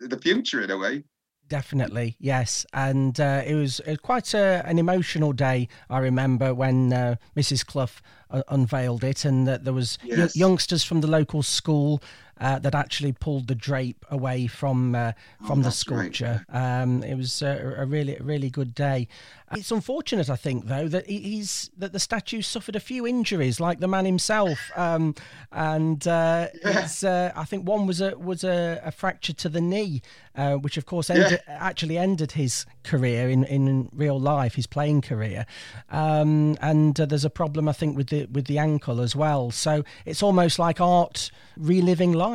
the 0.01 0.19
future 0.19 0.63
in 0.63 0.71
a 0.71 0.79
way. 0.79 1.03
Definitely, 1.49 2.15
yes. 2.21 2.67
And 2.75 3.19
uh, 3.19 3.43
it, 3.47 3.55
was, 3.55 3.81
it, 3.81 3.91
was, 3.91 3.99
quite 3.99 4.35
a, 4.35 4.63
an 4.67 4.79
emotional 4.79 5.33
day, 5.33 5.69
I 5.89 5.99
remember, 5.99 6.53
when 6.53 6.93
uh, 6.93 7.17
Mrs. 7.37 7.65
Clough 7.65 7.89
uh, 8.31 8.43
unveiled 8.49 9.03
it, 9.03 9.25
and 9.25 9.49
that 9.49 9.65
there 9.65 9.73
was 9.73 9.99
yes. 10.05 10.19
y- 10.19 10.41
youngsters 10.41 10.85
from 10.85 11.01
the 11.01 11.07
local 11.07 11.43
school 11.43 12.03
uh, 12.41 12.59
that 12.61 12.75
actually 12.75 13.13
pulled 13.13 13.49
the 13.49 13.55
drape 13.55 14.05
away 14.11 14.47
from 14.47 14.95
uh, 14.95 15.13
from 15.47 15.61
oh, 15.61 15.63
the 15.63 15.71
sculpture. 15.71 16.45
Um, 16.49 17.03
it 17.03 17.17
was 17.17 17.43
a, 17.43 17.75
a, 17.79 17.87
really 17.87 18.17
really 18.21 18.51
good 18.51 18.75
day. 18.75 19.09
It's 19.53 19.71
unfortunate, 19.71 20.29
I 20.29 20.37
think, 20.37 20.67
though, 20.67 20.89
that 20.89 21.07
he's 21.07 21.71
that 21.79 21.93
the 21.93 21.99
statue 21.99 22.43
suffered 22.43 22.77
a 22.77 22.81
few 22.81 23.07
injuries, 23.07 23.61
like 23.61 23.81
the 23.81 23.89
man 23.89 24.05
himself, 24.05 24.59
um, 24.77 25.15
and 25.53 26.07
uh, 26.07 26.49
uh, 26.65 27.31
I 27.35 27.45
think 27.45 27.67
one 27.67 27.87
was 27.87 28.01
a 28.01 28.17
was 28.19 28.45
a, 28.45 28.81
a 28.85 28.91
fracture 28.91 29.33
to 29.33 29.49
the 29.49 29.61
knee, 29.61 30.03
uh, 30.35 30.55
which 30.55 30.77
of 30.77 30.87
course 30.87 31.11
ended, 31.11 31.41
yeah. 31.49 31.59
actually 31.61 31.99
ended 31.99 32.33
his 32.33 32.67
career 32.85 33.29
in, 33.29 33.45
in 33.45 33.89
real 33.93 34.21
life, 34.21 34.55
his 34.55 34.67
playing 34.67 35.01
career. 35.01 35.47
Um, 35.91 36.57
and 36.61 36.99
uh, 36.99 37.07
there's 37.07 37.25
a 37.25 37.31
problem, 37.31 37.69
I 37.69 37.73
think, 37.73 37.97
with 37.97 38.09
the 38.09 38.27
with 38.27 38.47
the 38.47 38.59
ankle 38.59 39.01
as 39.01 39.17
well. 39.17 39.51
So 39.51 39.85
it's 40.05 40.23
almost 40.23 40.59
like 40.59 40.81
art 40.81 41.31
reliving 41.57 42.13
life. 42.13 42.28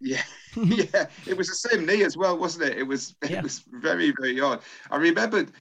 Yeah, 0.00 0.22
yeah. 0.56 1.06
It 1.26 1.36
was 1.36 1.48
the 1.48 1.54
same 1.54 1.86
knee 1.86 2.02
as 2.02 2.16
well, 2.16 2.36
wasn't 2.36 2.70
it? 2.70 2.78
It 2.78 2.82
was 2.82 3.14
it 3.22 3.30
yeah. 3.30 3.42
was 3.42 3.64
very 3.70 4.12
very 4.20 4.40
odd. 4.40 4.60
I 4.90 4.96
remembered 4.96 5.52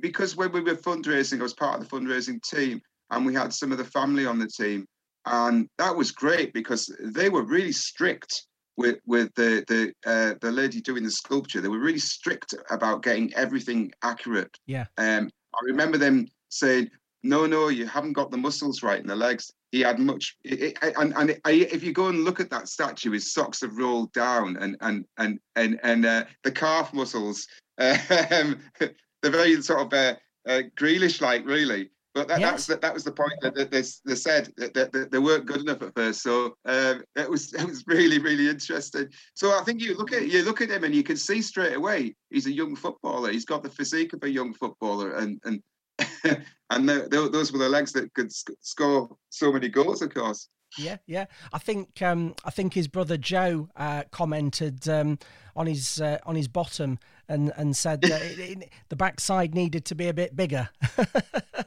because 0.00 0.36
when 0.36 0.52
we 0.52 0.60
were 0.60 0.74
fundraising, 0.74 1.40
I 1.40 1.44
was 1.44 1.54
part 1.54 1.80
of 1.80 1.88
the 1.88 1.96
fundraising 1.96 2.42
team, 2.42 2.80
and 3.10 3.24
we 3.24 3.34
had 3.34 3.52
some 3.52 3.72
of 3.72 3.78
the 3.78 3.84
family 3.84 4.26
on 4.26 4.38
the 4.38 4.48
team, 4.48 4.86
and 5.24 5.68
that 5.78 5.96
was 5.96 6.12
great 6.12 6.52
because 6.52 6.94
they 7.00 7.30
were 7.30 7.42
really 7.42 7.72
strict 7.72 8.46
with 8.76 8.98
with 9.06 9.34
the 9.34 9.64
the 9.68 9.92
uh, 10.04 10.34
the 10.40 10.52
lady 10.52 10.80
doing 10.80 11.04
the 11.04 11.10
sculpture. 11.10 11.60
They 11.60 11.68
were 11.68 11.78
really 11.78 11.98
strict 11.98 12.54
about 12.70 13.02
getting 13.02 13.32
everything 13.34 13.92
accurate. 14.02 14.56
Yeah. 14.66 14.86
Um, 14.98 15.30
I 15.54 15.58
remember 15.64 15.96
them 15.96 16.26
saying, 16.50 16.90
"No, 17.22 17.46
no, 17.46 17.68
you 17.68 17.86
haven't 17.86 18.14
got 18.14 18.30
the 18.30 18.36
muscles 18.36 18.82
right 18.82 19.00
in 19.00 19.06
the 19.06 19.16
legs." 19.16 19.52
He 19.72 19.80
had 19.80 19.98
much, 19.98 20.36
it, 20.44 20.78
it, 20.82 20.94
and 20.96 21.12
and 21.16 21.30
it, 21.30 21.40
if 21.44 21.82
you 21.82 21.92
go 21.92 22.08
and 22.08 22.24
look 22.24 22.40
at 22.40 22.50
that 22.50 22.68
statue, 22.68 23.12
his 23.12 23.32
socks 23.32 23.60
have 23.60 23.76
rolled 23.76 24.12
down, 24.12 24.56
and 24.58 24.76
and 24.80 25.04
and 25.18 25.38
and 25.56 25.78
and 25.82 26.06
uh, 26.06 26.24
the 26.44 26.52
calf 26.52 26.92
muscles. 26.92 27.46
Um, 27.78 28.60
they're 28.80 29.30
very 29.30 29.60
sort 29.60 29.80
of 29.80 29.92
uh, 29.92 30.14
uh, 30.48 30.62
Grealish-like, 30.76 31.44
really. 31.44 31.90
But 32.16 32.28
that, 32.28 32.40
yes. 32.40 32.50
that's 32.50 32.66
the, 32.66 32.76
that 32.76 32.94
was 32.94 33.04
the 33.04 33.12
point 33.12 33.34
that, 33.42 33.54
that 33.56 33.70
they, 33.70 33.82
they 34.06 34.14
said 34.14 34.50
that, 34.56 34.72
that, 34.72 35.10
they 35.10 35.18
weren't 35.18 35.44
good 35.44 35.60
enough 35.60 35.82
at 35.82 35.94
first. 35.94 36.22
So 36.22 36.56
um, 36.64 37.04
it 37.14 37.28
was 37.28 37.52
it 37.60 37.66
was 37.66 37.84
really 37.86 38.18
really 38.18 38.48
interesting. 38.48 39.08
So 39.34 39.50
I 39.50 39.62
think 39.64 39.82
you 39.82 39.94
look 39.98 40.14
at 40.14 40.26
you 40.26 40.42
look 40.42 40.62
at 40.62 40.70
him 40.70 40.84
and 40.84 40.94
you 40.94 41.02
can 41.02 41.18
see 41.18 41.42
straight 41.42 41.74
away 41.74 42.16
he's 42.30 42.46
a 42.46 42.52
young 42.52 42.74
footballer. 42.74 43.30
He's 43.30 43.44
got 43.44 43.62
the 43.62 43.68
physique 43.68 44.14
of 44.14 44.22
a 44.22 44.30
young 44.30 44.54
footballer, 44.54 45.16
and 45.16 45.38
and 45.44 45.62
and 46.70 46.88
the, 46.88 47.08
the, 47.10 47.28
those 47.30 47.52
were 47.52 47.58
the 47.58 47.68
legs 47.68 47.92
that 47.92 48.12
could 48.14 48.32
sc- 48.32 48.50
score 48.60 49.16
so 49.30 49.52
many 49.52 49.68
goals, 49.68 50.02
of 50.02 50.12
course. 50.12 50.48
Yeah, 50.78 50.96
yeah. 51.06 51.26
I 51.52 51.58
think 51.58 52.02
um, 52.02 52.34
I 52.44 52.50
think 52.50 52.74
his 52.74 52.88
brother 52.88 53.16
Joe 53.16 53.68
uh, 53.76 54.04
commented 54.10 54.88
um, 54.88 55.18
on 55.54 55.66
his 55.66 56.00
uh, 56.00 56.18
on 56.26 56.36
his 56.36 56.48
bottom 56.48 56.98
and 57.28 57.52
and 57.56 57.76
said 57.76 58.02
that 58.02 58.22
it, 58.22 58.38
it, 58.38 58.72
the 58.88 58.96
backside 58.96 59.54
needed 59.54 59.84
to 59.86 59.94
be 59.94 60.08
a 60.08 60.14
bit 60.14 60.36
bigger. 60.36 60.68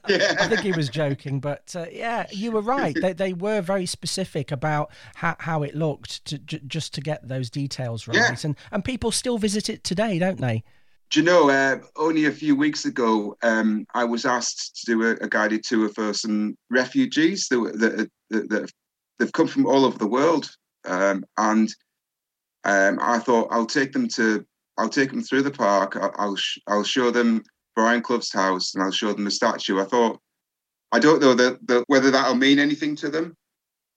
yeah. 0.08 0.36
I 0.40 0.48
think 0.48 0.62
he 0.62 0.74
was 0.74 0.90
joking, 0.90 1.40
but 1.40 1.74
uh, 1.76 1.86
yeah, 1.92 2.28
you 2.32 2.52
were 2.52 2.62
right. 2.62 2.96
They, 3.00 3.14
they 3.14 3.34
were 3.34 3.62
very 3.62 3.86
specific 3.86 4.52
about 4.52 4.92
how, 5.16 5.36
how 5.40 5.64
it 5.64 5.76
looked 5.76 6.26
to 6.26 6.38
j- 6.38 6.62
just 6.68 6.94
to 6.96 7.02
get 7.02 7.28
those 7.28 7.50
details 7.50 8.08
right, 8.08 8.18
yeah. 8.18 8.36
and 8.44 8.56
and 8.72 8.86
people 8.86 9.12
still 9.12 9.38
visit 9.38 9.70
it 9.70 9.84
today, 9.84 10.20
don't 10.20 10.42
they? 10.42 10.64
Do 11.10 11.20
you 11.20 11.26
know? 11.26 11.50
Uh, 11.50 11.80
only 11.96 12.26
a 12.26 12.32
few 12.32 12.56
weeks 12.56 12.86
ago, 12.86 13.36
um, 13.42 13.86
I 13.96 14.04
was 14.04 14.26
asked 14.26 14.82
to 14.82 14.92
do 14.92 15.04
a, 15.04 15.12
a, 15.22 15.28
guided 15.28 15.64
tour 15.64 15.90
for 15.90 16.14
some 16.14 16.56
refugees 16.70 17.48
that, 17.48 17.58
that, 17.80 18.10
that, 18.30 18.50
that 18.50 18.72
they've 19.18 19.32
come 19.32 19.48
from 19.48 19.66
all 19.66 19.86
over 19.86 19.98
the 19.98 20.08
world, 20.08 20.50
um, 20.86 21.24
and 21.38 21.74
um, 22.64 23.00
I 23.02 23.18
thought 23.20 23.48
I'll 23.52 23.66
take 23.66 23.92
them 23.92 24.08
to 24.10 24.46
I'll 24.78 24.90
take 24.90 25.10
them 25.10 25.24
through 25.24 25.44
the 25.44 25.52
park. 25.52 25.96
I'll 25.96 26.14
I'll, 26.18 26.36
sh- 26.36 26.60
I'll, 26.68 26.84
show 26.84 27.10
them 27.10 27.44
Brian 27.76 28.02
Clough's 28.02 28.32
house 28.32 28.76
and 28.76 28.84
I'll 28.84 28.92
show 28.92 29.12
them 29.12 29.26
the 29.26 29.32
statue. 29.32 29.80
I 29.80 29.86
thought 29.86 30.20
I 30.92 31.00
don't 31.00 31.22
know 31.22 31.34
that, 31.34 31.66
that 31.68 31.84
whether 31.88 32.12
that'll 32.12 32.36
mean 32.36 32.60
anything 32.60 32.96
to 32.98 33.10
them, 33.10 33.36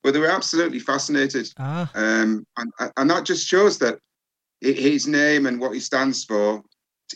but 0.03 0.12
they 0.12 0.20
were 0.20 0.31
absolutely 0.31 0.79
fascinated. 0.79 1.53
Ah. 1.59 1.90
Um, 1.94 2.46
and 2.57 2.72
and 2.96 3.11
that 3.11 3.25
just 3.25 3.46
shows 3.46 3.79
that 3.79 3.98
his 4.62 5.07
name 5.07 5.46
and 5.46 5.61
what 5.61 5.75
he 5.75 5.81
stands 5.81 6.25
for, 6.25 6.62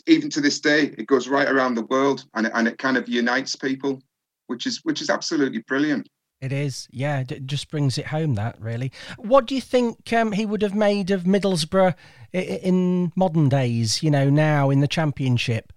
even 0.05 0.29
to 0.29 0.41
this 0.41 0.59
day, 0.59 0.93
it 0.97 1.07
goes 1.07 1.27
right 1.27 1.47
around 1.47 1.75
the 1.75 1.85
world 1.85 2.25
and 2.33 2.47
it, 2.47 2.51
and 2.55 2.67
it 2.67 2.77
kind 2.77 2.97
of 2.97 3.07
unites 3.09 3.55
people, 3.55 4.01
which 4.47 4.65
is 4.65 4.79
which 4.83 5.01
is 5.01 5.09
absolutely 5.09 5.59
brilliant. 5.59 6.07
It 6.39 6.51
is, 6.51 6.87
yeah. 6.91 7.23
It 7.27 7.47
just 7.47 7.71
brings 7.71 7.97
it 7.97 8.05
home. 8.05 8.35
That 8.35 8.61
really. 8.61 8.91
What 9.17 9.47
do 9.47 9.55
you 9.55 9.61
think 9.61 10.13
um, 10.13 10.31
he 10.31 10.45
would 10.45 10.61
have 10.61 10.75
made 10.75 11.09
of 11.09 11.23
Middlesbrough 11.23 11.95
in 12.31 13.11
modern 13.15 13.49
days? 13.49 14.03
You 14.03 14.11
know, 14.11 14.29
now 14.29 14.69
in 14.69 14.81
the 14.81 14.87
Championship. 14.87 15.73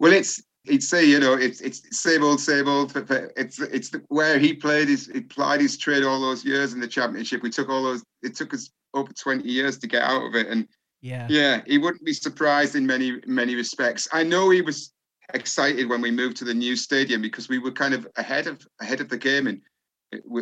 Well, 0.00 0.12
it's 0.12 0.42
he'd 0.64 0.82
say, 0.82 1.04
you 1.04 1.20
know, 1.20 1.34
it's 1.34 1.60
it's 1.60 1.82
same 1.90 2.24
old, 2.24 2.40
same 2.40 2.66
old. 2.66 2.96
It's 3.36 3.60
it's 3.60 3.90
the, 3.90 4.02
where 4.08 4.38
he 4.38 4.54
played 4.54 4.88
his 4.88 5.06
he 5.06 5.18
applied 5.18 5.60
his 5.60 5.76
trade 5.76 6.02
all 6.02 6.20
those 6.20 6.44
years 6.44 6.72
in 6.72 6.80
the 6.80 6.88
Championship. 6.88 7.42
We 7.42 7.50
took 7.50 7.68
all 7.68 7.84
those. 7.84 8.02
It 8.22 8.34
took 8.34 8.54
us 8.54 8.70
over 8.94 9.12
twenty 9.12 9.50
years 9.50 9.76
to 9.78 9.86
get 9.86 10.02
out 10.02 10.24
of 10.24 10.34
it, 10.34 10.46
and 10.46 10.66
yeah, 11.04 11.26
yeah, 11.28 11.60
he 11.66 11.76
wouldn't 11.76 12.02
be 12.02 12.14
surprised 12.14 12.76
in 12.76 12.86
many 12.86 13.20
many 13.26 13.54
respects. 13.54 14.08
I 14.10 14.22
know 14.22 14.48
he 14.48 14.62
was 14.62 14.94
excited 15.34 15.86
when 15.86 16.00
we 16.00 16.10
moved 16.10 16.38
to 16.38 16.46
the 16.46 16.54
new 16.54 16.76
stadium 16.76 17.20
because 17.20 17.46
we 17.46 17.58
were 17.58 17.72
kind 17.72 17.92
of 17.92 18.08
ahead 18.16 18.46
of 18.46 18.66
ahead 18.80 19.02
of 19.02 19.10
the 19.10 19.18
game 19.18 19.46
and 19.46 19.60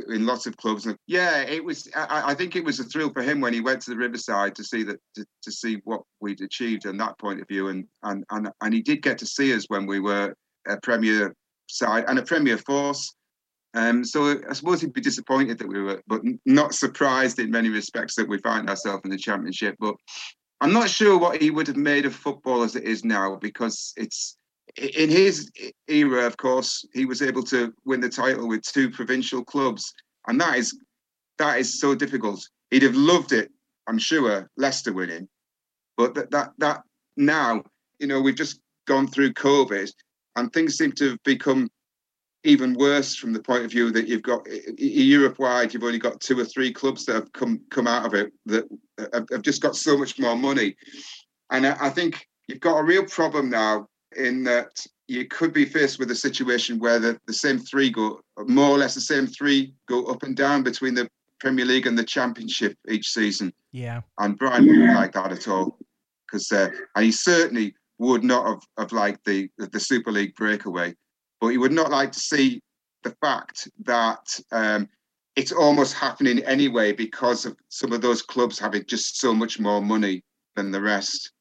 in 0.08 0.24
lots 0.24 0.46
of 0.46 0.56
clubs. 0.56 0.86
Yeah, 1.08 1.40
it 1.40 1.64
was. 1.64 1.90
I, 1.96 2.30
I, 2.30 2.34
think 2.34 2.54
it 2.54 2.64
was 2.64 2.78
a 2.78 2.84
thrill 2.84 3.12
for 3.12 3.22
him 3.22 3.40
when 3.40 3.52
he 3.52 3.60
went 3.60 3.80
to 3.82 3.90
the 3.90 3.96
Riverside 3.96 4.54
to 4.54 4.62
see 4.62 4.84
that 4.84 5.00
to, 5.16 5.26
to, 5.42 5.50
see 5.50 5.80
what 5.82 6.02
we'd 6.20 6.40
achieved 6.40 6.86
in 6.86 6.96
that 6.98 7.18
point 7.18 7.40
of 7.40 7.48
view, 7.48 7.66
and 7.66 7.84
and 8.04 8.24
and 8.30 8.48
and 8.60 8.72
he 8.72 8.82
did 8.82 9.02
get 9.02 9.18
to 9.18 9.26
see 9.26 9.52
us 9.52 9.64
when 9.66 9.84
we 9.84 9.98
were 9.98 10.32
a 10.68 10.76
Premier 10.80 11.34
side 11.66 12.04
and 12.06 12.20
a 12.20 12.22
Premier 12.22 12.58
force. 12.58 13.12
Um, 13.74 14.04
so 14.04 14.38
I 14.48 14.52
suppose 14.52 14.80
he'd 14.80 14.92
be 14.92 15.00
disappointed 15.00 15.58
that 15.58 15.66
we 15.66 15.82
were, 15.82 16.02
but 16.06 16.20
not 16.46 16.72
surprised 16.72 17.40
in 17.40 17.50
many 17.50 17.68
respects 17.68 18.14
that 18.14 18.28
we 18.28 18.38
find 18.38 18.70
ourselves 18.70 19.02
in 19.04 19.10
the 19.10 19.16
Championship. 19.16 19.74
But 19.80 19.96
I'm 20.62 20.72
not 20.72 20.88
sure 20.88 21.18
what 21.18 21.42
he 21.42 21.50
would 21.50 21.66
have 21.66 21.76
made 21.76 22.06
of 22.06 22.14
football 22.14 22.62
as 22.62 22.76
it 22.76 22.84
is 22.84 23.04
now 23.04 23.34
because 23.34 23.92
it's 23.96 24.36
in 24.76 25.10
his 25.10 25.50
era, 25.88 26.24
of 26.24 26.36
course, 26.36 26.86
he 26.94 27.04
was 27.04 27.20
able 27.20 27.42
to 27.44 27.74
win 27.84 28.00
the 28.00 28.08
title 28.08 28.46
with 28.46 28.62
two 28.62 28.88
provincial 28.88 29.44
clubs, 29.44 29.92
and 30.28 30.40
that 30.40 30.56
is 30.56 30.78
that 31.38 31.58
is 31.58 31.80
so 31.80 31.96
difficult. 31.96 32.48
He'd 32.70 32.84
have 32.84 32.94
loved 32.94 33.32
it, 33.32 33.50
I'm 33.88 33.98
sure, 33.98 34.48
Leicester 34.56 34.92
winning, 34.92 35.28
but 35.96 36.14
that 36.14 36.30
that 36.30 36.52
that 36.58 36.82
now, 37.16 37.64
you 37.98 38.06
know, 38.06 38.20
we've 38.20 38.36
just 38.36 38.60
gone 38.86 39.08
through 39.08 39.32
COVID, 39.32 39.90
and 40.36 40.52
things 40.52 40.78
seem 40.78 40.92
to 40.92 41.10
have 41.10 41.22
become 41.24 41.70
even 42.44 42.74
worse 42.74 43.14
from 43.14 43.32
the 43.32 43.42
point 43.42 43.64
of 43.64 43.70
view 43.70 43.90
that 43.92 44.08
you've 44.08 44.22
got 44.22 44.46
Europe 44.78 45.38
wide, 45.38 45.72
you've 45.72 45.84
only 45.84 45.98
got 45.98 46.20
two 46.20 46.38
or 46.38 46.44
three 46.44 46.72
clubs 46.72 47.04
that 47.06 47.14
have 47.14 47.32
come 47.32 47.60
come 47.70 47.86
out 47.86 48.06
of 48.06 48.14
it 48.14 48.32
that 48.46 48.64
have 49.12 49.42
just 49.42 49.62
got 49.62 49.76
so 49.76 49.96
much 49.96 50.18
more 50.18 50.36
money, 50.36 50.76
and 51.50 51.66
I 51.66 51.90
think 51.90 52.26
you've 52.48 52.60
got 52.60 52.78
a 52.78 52.84
real 52.84 53.04
problem 53.04 53.50
now 53.50 53.86
in 54.16 54.44
that 54.44 54.84
you 55.08 55.26
could 55.26 55.52
be 55.52 55.64
faced 55.64 55.98
with 55.98 56.10
a 56.10 56.14
situation 56.14 56.78
where 56.78 56.98
the, 56.98 57.18
the 57.26 57.32
same 57.32 57.58
three 57.58 57.90
go 57.90 58.20
more 58.46 58.70
or 58.70 58.78
less 58.78 58.94
the 58.94 59.00
same 59.00 59.26
three 59.26 59.74
go 59.88 60.04
up 60.06 60.22
and 60.22 60.36
down 60.36 60.62
between 60.62 60.94
the 60.94 61.08
Premier 61.38 61.64
League 61.64 61.86
and 61.86 61.98
the 61.98 62.04
Championship 62.04 62.76
each 62.88 63.08
season. 63.08 63.52
Yeah. 63.72 64.02
And 64.18 64.38
Brian 64.38 64.66
wouldn't 64.66 64.94
like 64.94 65.12
that 65.12 65.32
at 65.32 65.48
all 65.48 65.76
because 66.26 66.50
uh, 66.52 66.70
and 66.94 67.04
he 67.04 67.12
certainly 67.12 67.74
would 67.98 68.24
not 68.24 68.46
have, 68.46 68.62
have 68.78 68.92
liked 68.92 69.24
the 69.24 69.48
the 69.58 69.80
Super 69.80 70.12
League 70.12 70.34
breakaway, 70.34 70.94
but 71.42 71.48
he 71.48 71.58
would 71.58 71.72
not 71.72 71.90
like 71.90 72.12
to 72.12 72.20
see 72.20 72.62
the 73.02 73.10
fact 73.20 73.68
that 73.82 74.40
um, 74.52 74.88
it's 75.34 75.50
almost 75.50 75.92
happening 75.92 76.38
anyway 76.44 76.92
because 76.92 77.44
of 77.44 77.56
some 77.68 77.92
of 77.92 78.00
those 78.00 78.22
clubs 78.22 78.60
having 78.60 78.84
just 78.86 79.18
so 79.18 79.34
much 79.34 79.58
more 79.58 79.82
money 79.82 80.22
than 80.54 80.70
the 80.70 80.80
rest. 80.80 81.32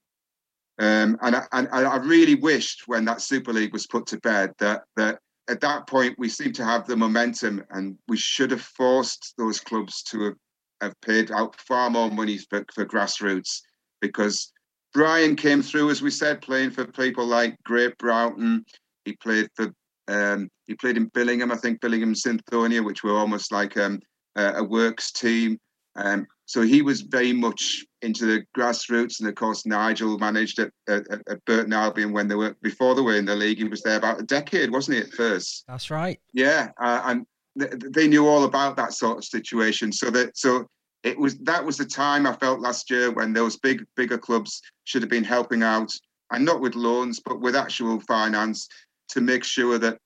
Um, 0.80 1.20
and, 1.22 1.36
I, 1.36 1.44
and 1.52 1.68
I 1.72 1.98
really 1.98 2.34
wished 2.34 2.88
when 2.88 3.06
that 3.06 3.22
Super 3.22 3.54
League 3.54 3.74
was 3.74 3.86
put 3.86 4.08
to 4.08 4.20
bed 4.22 4.54
that 4.58 4.86
that 4.96 5.20
at 5.48 5.62
that 5.62 5.86
point 5.86 6.18
we 6.18 6.30
seemed 6.30 6.56
to 6.56 6.66
have 6.66 6.88
the 6.88 6.98
momentum, 6.98 7.64
and 7.70 7.96
we 8.08 8.18
should 8.18 8.50
have 8.50 8.62
forced 8.62 9.36
those 9.38 9.60
clubs 9.60 10.02
to 10.04 10.24
have, 10.24 10.36
have 10.82 11.02
paid 11.02 11.30
out 11.30 11.56
far 11.58 11.92
more 11.92 12.10
money 12.10 12.40
for, 12.40 12.66
for 12.74 12.86
grassroots 12.86 13.62
because 14.00 14.52
Brian 14.96 15.36
came 15.36 15.62
through, 15.62 15.92
as 15.92 16.02
we 16.02 16.10
said, 16.10 16.42
playing 16.42 16.72
for 16.72 16.86
people 16.86 17.26
like 17.28 17.56
Great 17.64 17.96
Broughton. 18.00 18.66
He 19.06 19.16
played 19.18 19.48
for 19.56 19.72
um, 20.08 20.50
he 20.68 20.76
played 20.76 20.98
in 20.98 21.10
Billingham, 21.12 21.52
I 21.52 21.58
think 21.58 21.82
Billingham 21.82 22.16
Synthonia, 22.16 22.84
which 22.84 23.04
were 23.04 23.18
almost 23.18 23.52
like 23.52 23.78
um, 23.78 24.00
a, 24.36 24.56
a 24.56 24.64
works 24.64 25.12
team. 25.12 25.58
Um, 25.96 26.26
so 26.46 26.62
he 26.62 26.82
was 26.82 27.02
very 27.02 27.34
much 27.34 27.86
into 28.02 28.26
the 28.26 28.44
grassroots, 28.58 29.20
and 29.20 29.30
of 29.30 29.36
course 29.36 29.66
Nigel 29.66 30.18
managed 30.18 30.60
at, 30.60 30.72
at, 30.88 31.04
at 31.30 31.46
Burton 31.46 31.74
Albion 31.74 32.12
when 32.12 32.28
they 32.28 32.36
were 32.36 32.56
before 32.62 32.96
they 32.96 33.02
were 33.02 33.16
in 33.16 33.26
the 33.26 33.36
league. 33.36 33.58
He 33.58 33.66
was 33.66 33.82
there 33.84 33.98
about 33.98 34.20
a 34.20 34.24
decade, 34.24 34.72
wasn't 34.72 34.98
he? 34.98 35.04
At 35.04 35.12
first, 35.12 35.66
that's 35.68 35.90
right. 35.90 36.20
Yeah, 36.34 36.70
uh, 36.82 37.02
and 37.06 37.26
th- 37.60 37.74
they 37.94 38.08
knew 38.08 38.28
all 38.28 38.46
about 38.46 38.76
that 38.78 38.94
sort 38.94 39.18
of 39.18 39.26
situation. 39.26 39.92
So 39.92 40.10
that 40.12 40.38
so 40.38 40.68
it 41.04 41.18
was 41.18 41.38
that 41.40 41.66
was 41.66 41.78
the 41.78 41.86
time 41.86 42.26
I 42.26 42.34
felt 42.34 42.60
last 42.60 42.90
year 42.90 43.12
when 43.12 43.34
those 43.34 43.58
big 43.58 43.86
bigger 43.96 44.18
clubs 44.18 44.62
should 44.86 45.02
have 45.02 45.12
been 45.12 45.24
helping 45.24 45.64
out, 45.64 45.92
and 46.32 46.44
not 46.46 46.62
with 46.62 46.76
loans, 46.76 47.20
but 47.24 47.40
with 47.40 47.56
actual 47.56 48.00
finance 48.02 48.68
to 49.12 49.22
make 49.22 49.44
sure 49.44 49.78
that 49.78 49.98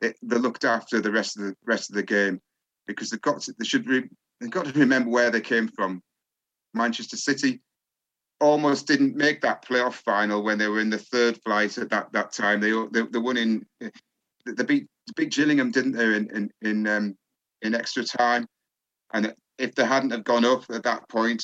it, 0.00 0.16
they 0.22 0.36
looked 0.36 0.64
after 0.64 1.00
the 1.00 1.10
rest 1.10 1.38
of 1.38 1.44
the 1.44 1.54
rest 1.64 1.90
of 1.90 1.96
the 1.96 2.02
game 2.02 2.40
because 2.86 3.10
they've 3.10 3.20
got 3.20 3.40
to, 3.42 3.54
they 3.58 3.64
should 3.64 3.86
re- 3.86 4.08
they've 4.40 4.50
got 4.50 4.66
to 4.66 4.78
remember 4.78 5.10
where 5.10 5.30
they 5.30 5.40
came 5.40 5.68
from. 5.68 6.02
Manchester 6.74 7.16
City 7.16 7.60
almost 8.40 8.86
didn't 8.86 9.16
make 9.16 9.40
that 9.40 9.64
playoff 9.64 9.94
final 9.94 10.42
when 10.42 10.58
they 10.58 10.68
were 10.68 10.80
in 10.80 10.90
the 10.90 10.98
third 10.98 11.40
flight 11.44 11.78
at 11.78 11.90
that, 11.90 12.12
that 12.12 12.32
time. 12.32 12.60
They 12.60 12.72
they, 12.92 13.06
they 13.08 13.18
won 13.18 13.36
in 13.36 13.66
they 13.80 14.64
beat 14.64 14.86
beat 15.16 15.32
Gillingham, 15.32 15.70
didn't 15.70 15.92
they, 15.92 16.04
in 16.04 16.30
in 16.30 16.50
in, 16.62 16.86
um, 16.86 17.16
in 17.62 17.74
extra 17.74 18.04
time? 18.04 18.46
And 19.12 19.34
if 19.58 19.74
they 19.74 19.84
hadn't 19.84 20.10
have 20.10 20.24
gone 20.24 20.44
up 20.44 20.64
at 20.70 20.82
that 20.82 21.08
point, 21.08 21.42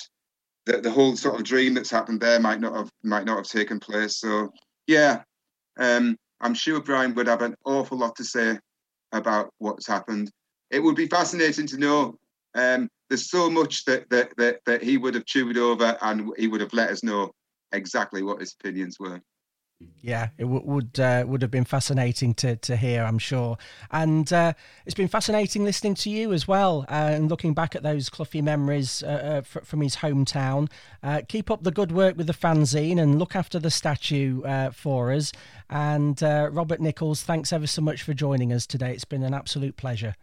the, 0.66 0.80
the 0.80 0.90
whole 0.90 1.16
sort 1.16 1.36
of 1.36 1.44
dream 1.44 1.74
that's 1.74 1.90
happened 1.90 2.20
there 2.20 2.40
might 2.40 2.60
not 2.60 2.74
have 2.74 2.90
might 3.02 3.24
not 3.24 3.36
have 3.36 3.46
taken 3.46 3.80
place. 3.80 4.18
So 4.18 4.52
yeah, 4.86 5.22
um, 5.78 6.16
I'm 6.42 6.54
sure 6.54 6.80
Brian 6.80 7.14
would 7.14 7.28
have 7.28 7.42
an 7.42 7.54
awful 7.64 7.98
lot 7.98 8.16
to 8.16 8.24
say 8.24 8.58
about 9.12 9.50
what's 9.58 9.86
happened. 9.86 10.30
It 10.70 10.80
would 10.80 10.96
be 10.96 11.06
fascinating 11.06 11.66
to 11.68 11.78
know 11.78 12.16
um, 12.54 12.88
there's 13.08 13.30
so 13.30 13.48
much 13.48 13.84
that, 13.84 14.08
that 14.10 14.32
that 14.36 14.60
that 14.66 14.82
he 14.82 14.96
would 14.96 15.14
have 15.14 15.24
chewed 15.24 15.56
over, 15.56 15.96
and 16.02 16.30
he 16.36 16.48
would 16.48 16.60
have 16.60 16.72
let 16.72 16.90
us 16.90 17.02
know 17.02 17.30
exactly 17.72 18.22
what 18.22 18.40
his 18.40 18.54
opinions 18.58 18.96
were. 18.98 19.20
Yeah, 20.00 20.30
it 20.36 20.42
w- 20.42 20.62
would 20.64 20.98
uh, 20.98 21.24
would 21.26 21.42
have 21.42 21.50
been 21.50 21.64
fascinating 21.64 22.34
to 22.34 22.56
to 22.56 22.76
hear, 22.76 23.04
I'm 23.04 23.18
sure, 23.18 23.56
and 23.90 24.30
uh, 24.32 24.52
it's 24.84 24.94
been 24.94 25.08
fascinating 25.08 25.64
listening 25.64 25.94
to 25.96 26.10
you 26.10 26.32
as 26.32 26.48
well, 26.48 26.84
uh, 26.88 27.10
and 27.12 27.30
looking 27.30 27.54
back 27.54 27.76
at 27.76 27.82
those 27.82 28.10
Cloughie 28.10 28.42
memories 28.42 29.02
uh, 29.04 29.42
uh, 29.56 29.60
from 29.62 29.80
his 29.80 29.96
hometown. 29.96 30.68
Uh, 31.02 31.22
keep 31.28 31.50
up 31.50 31.62
the 31.62 31.70
good 31.70 31.92
work 31.92 32.16
with 32.16 32.26
the 32.26 32.32
fanzine, 32.32 33.00
and 33.00 33.18
look 33.18 33.36
after 33.36 33.60
the 33.60 33.70
statue 33.70 34.42
for 34.72 35.12
us. 35.12 35.32
And 35.70 36.20
Robert 36.20 36.80
Nichols, 36.80 37.22
thanks 37.22 37.52
ever 37.52 37.66
so 37.66 37.80
much 37.80 38.02
for 38.02 38.12
joining 38.12 38.52
us 38.52 38.66
today. 38.66 38.92
It's 38.92 39.04
been 39.04 39.22
an 39.22 39.34
absolute 39.34 39.76
pleasure. 39.76 40.14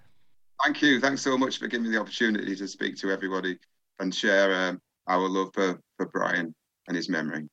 Thank 0.64 0.82
you. 0.82 1.00
Thanks 1.00 1.22
so 1.22 1.38
much 1.38 1.58
for 1.58 1.68
giving 1.68 1.86
me 1.86 1.96
the 1.96 2.02
opportunity 2.02 2.56
to 2.56 2.68
speak 2.68 2.98
to 2.98 3.12
everybody 3.12 3.58
and 4.00 4.14
share 4.14 4.54
um, 4.54 4.82
our 5.08 5.28
love 5.28 5.52
for, 5.54 5.80
for 5.98 6.08
Brian 6.08 6.54
and 6.88 6.98
his 6.98 7.08
memory. 7.08 7.48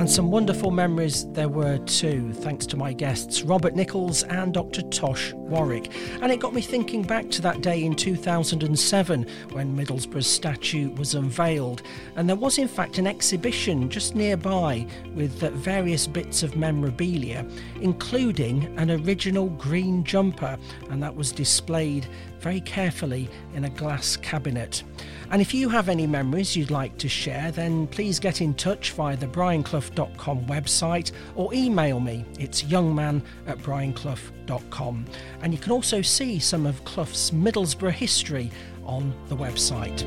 And 0.00 0.10
some 0.10 0.30
wonderful 0.30 0.70
memories 0.70 1.30
there 1.32 1.50
were 1.50 1.76
too, 1.76 2.32
thanks 2.32 2.64
to 2.68 2.78
my 2.78 2.94
guests, 2.94 3.42
Robert 3.42 3.74
Nichols 3.74 4.22
and 4.22 4.54
Dr. 4.54 4.80
Tosh 4.80 5.34
Warwick. 5.34 5.92
And 6.22 6.32
it 6.32 6.40
got 6.40 6.54
me 6.54 6.62
thinking 6.62 7.02
back 7.02 7.28
to 7.32 7.42
that 7.42 7.60
day 7.60 7.84
in 7.84 7.94
2007 7.94 9.26
when 9.52 9.76
Middlesbrough's 9.76 10.26
statue 10.26 10.90
was 10.94 11.14
unveiled. 11.14 11.82
And 12.16 12.26
there 12.26 12.36
was, 12.36 12.56
in 12.56 12.66
fact, 12.66 12.96
an 12.96 13.06
exhibition 13.06 13.90
just 13.90 14.14
nearby 14.14 14.86
with 15.14 15.42
uh, 15.42 15.50
various 15.50 16.06
bits 16.06 16.42
of 16.42 16.56
memorabilia, 16.56 17.46
including 17.82 18.74
an 18.78 18.90
original 18.90 19.50
green 19.50 20.02
jumper, 20.02 20.56
and 20.88 21.02
that 21.02 21.14
was 21.14 21.30
displayed 21.30 22.08
very 22.40 22.60
carefully 22.60 23.28
in 23.54 23.64
a 23.64 23.70
glass 23.70 24.16
cabinet. 24.16 24.82
And 25.30 25.40
if 25.40 25.54
you 25.54 25.68
have 25.68 25.88
any 25.88 26.06
memories 26.06 26.56
you'd 26.56 26.70
like 26.70 26.96
to 26.98 27.08
share, 27.08 27.52
then 27.52 27.86
please 27.86 28.18
get 28.18 28.40
in 28.40 28.54
touch 28.54 28.90
via 28.92 29.16
the 29.16 29.26
brianclough.com 29.26 30.46
website 30.46 31.12
or 31.36 31.54
email 31.54 32.00
me. 32.00 32.24
It's 32.38 32.62
youngman 32.62 33.22
at 33.46 33.58
brianclough.com. 33.58 35.04
And 35.42 35.52
you 35.52 35.58
can 35.58 35.72
also 35.72 36.02
see 36.02 36.38
some 36.38 36.66
of 36.66 36.84
Clough's 36.84 37.30
Middlesbrough 37.30 37.92
history 37.92 38.50
on 38.84 39.14
the 39.28 39.36
website. 39.36 40.04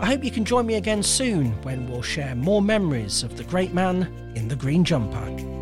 I 0.00 0.06
hope 0.06 0.24
you 0.24 0.30
can 0.30 0.44
join 0.44 0.66
me 0.66 0.76
again 0.76 1.02
soon 1.02 1.52
when 1.62 1.88
we'll 1.88 2.02
share 2.02 2.34
more 2.34 2.62
memories 2.62 3.22
of 3.22 3.36
the 3.36 3.44
great 3.44 3.74
man 3.74 4.32
in 4.34 4.48
the 4.48 4.56
green 4.56 4.84
jumper. 4.84 5.57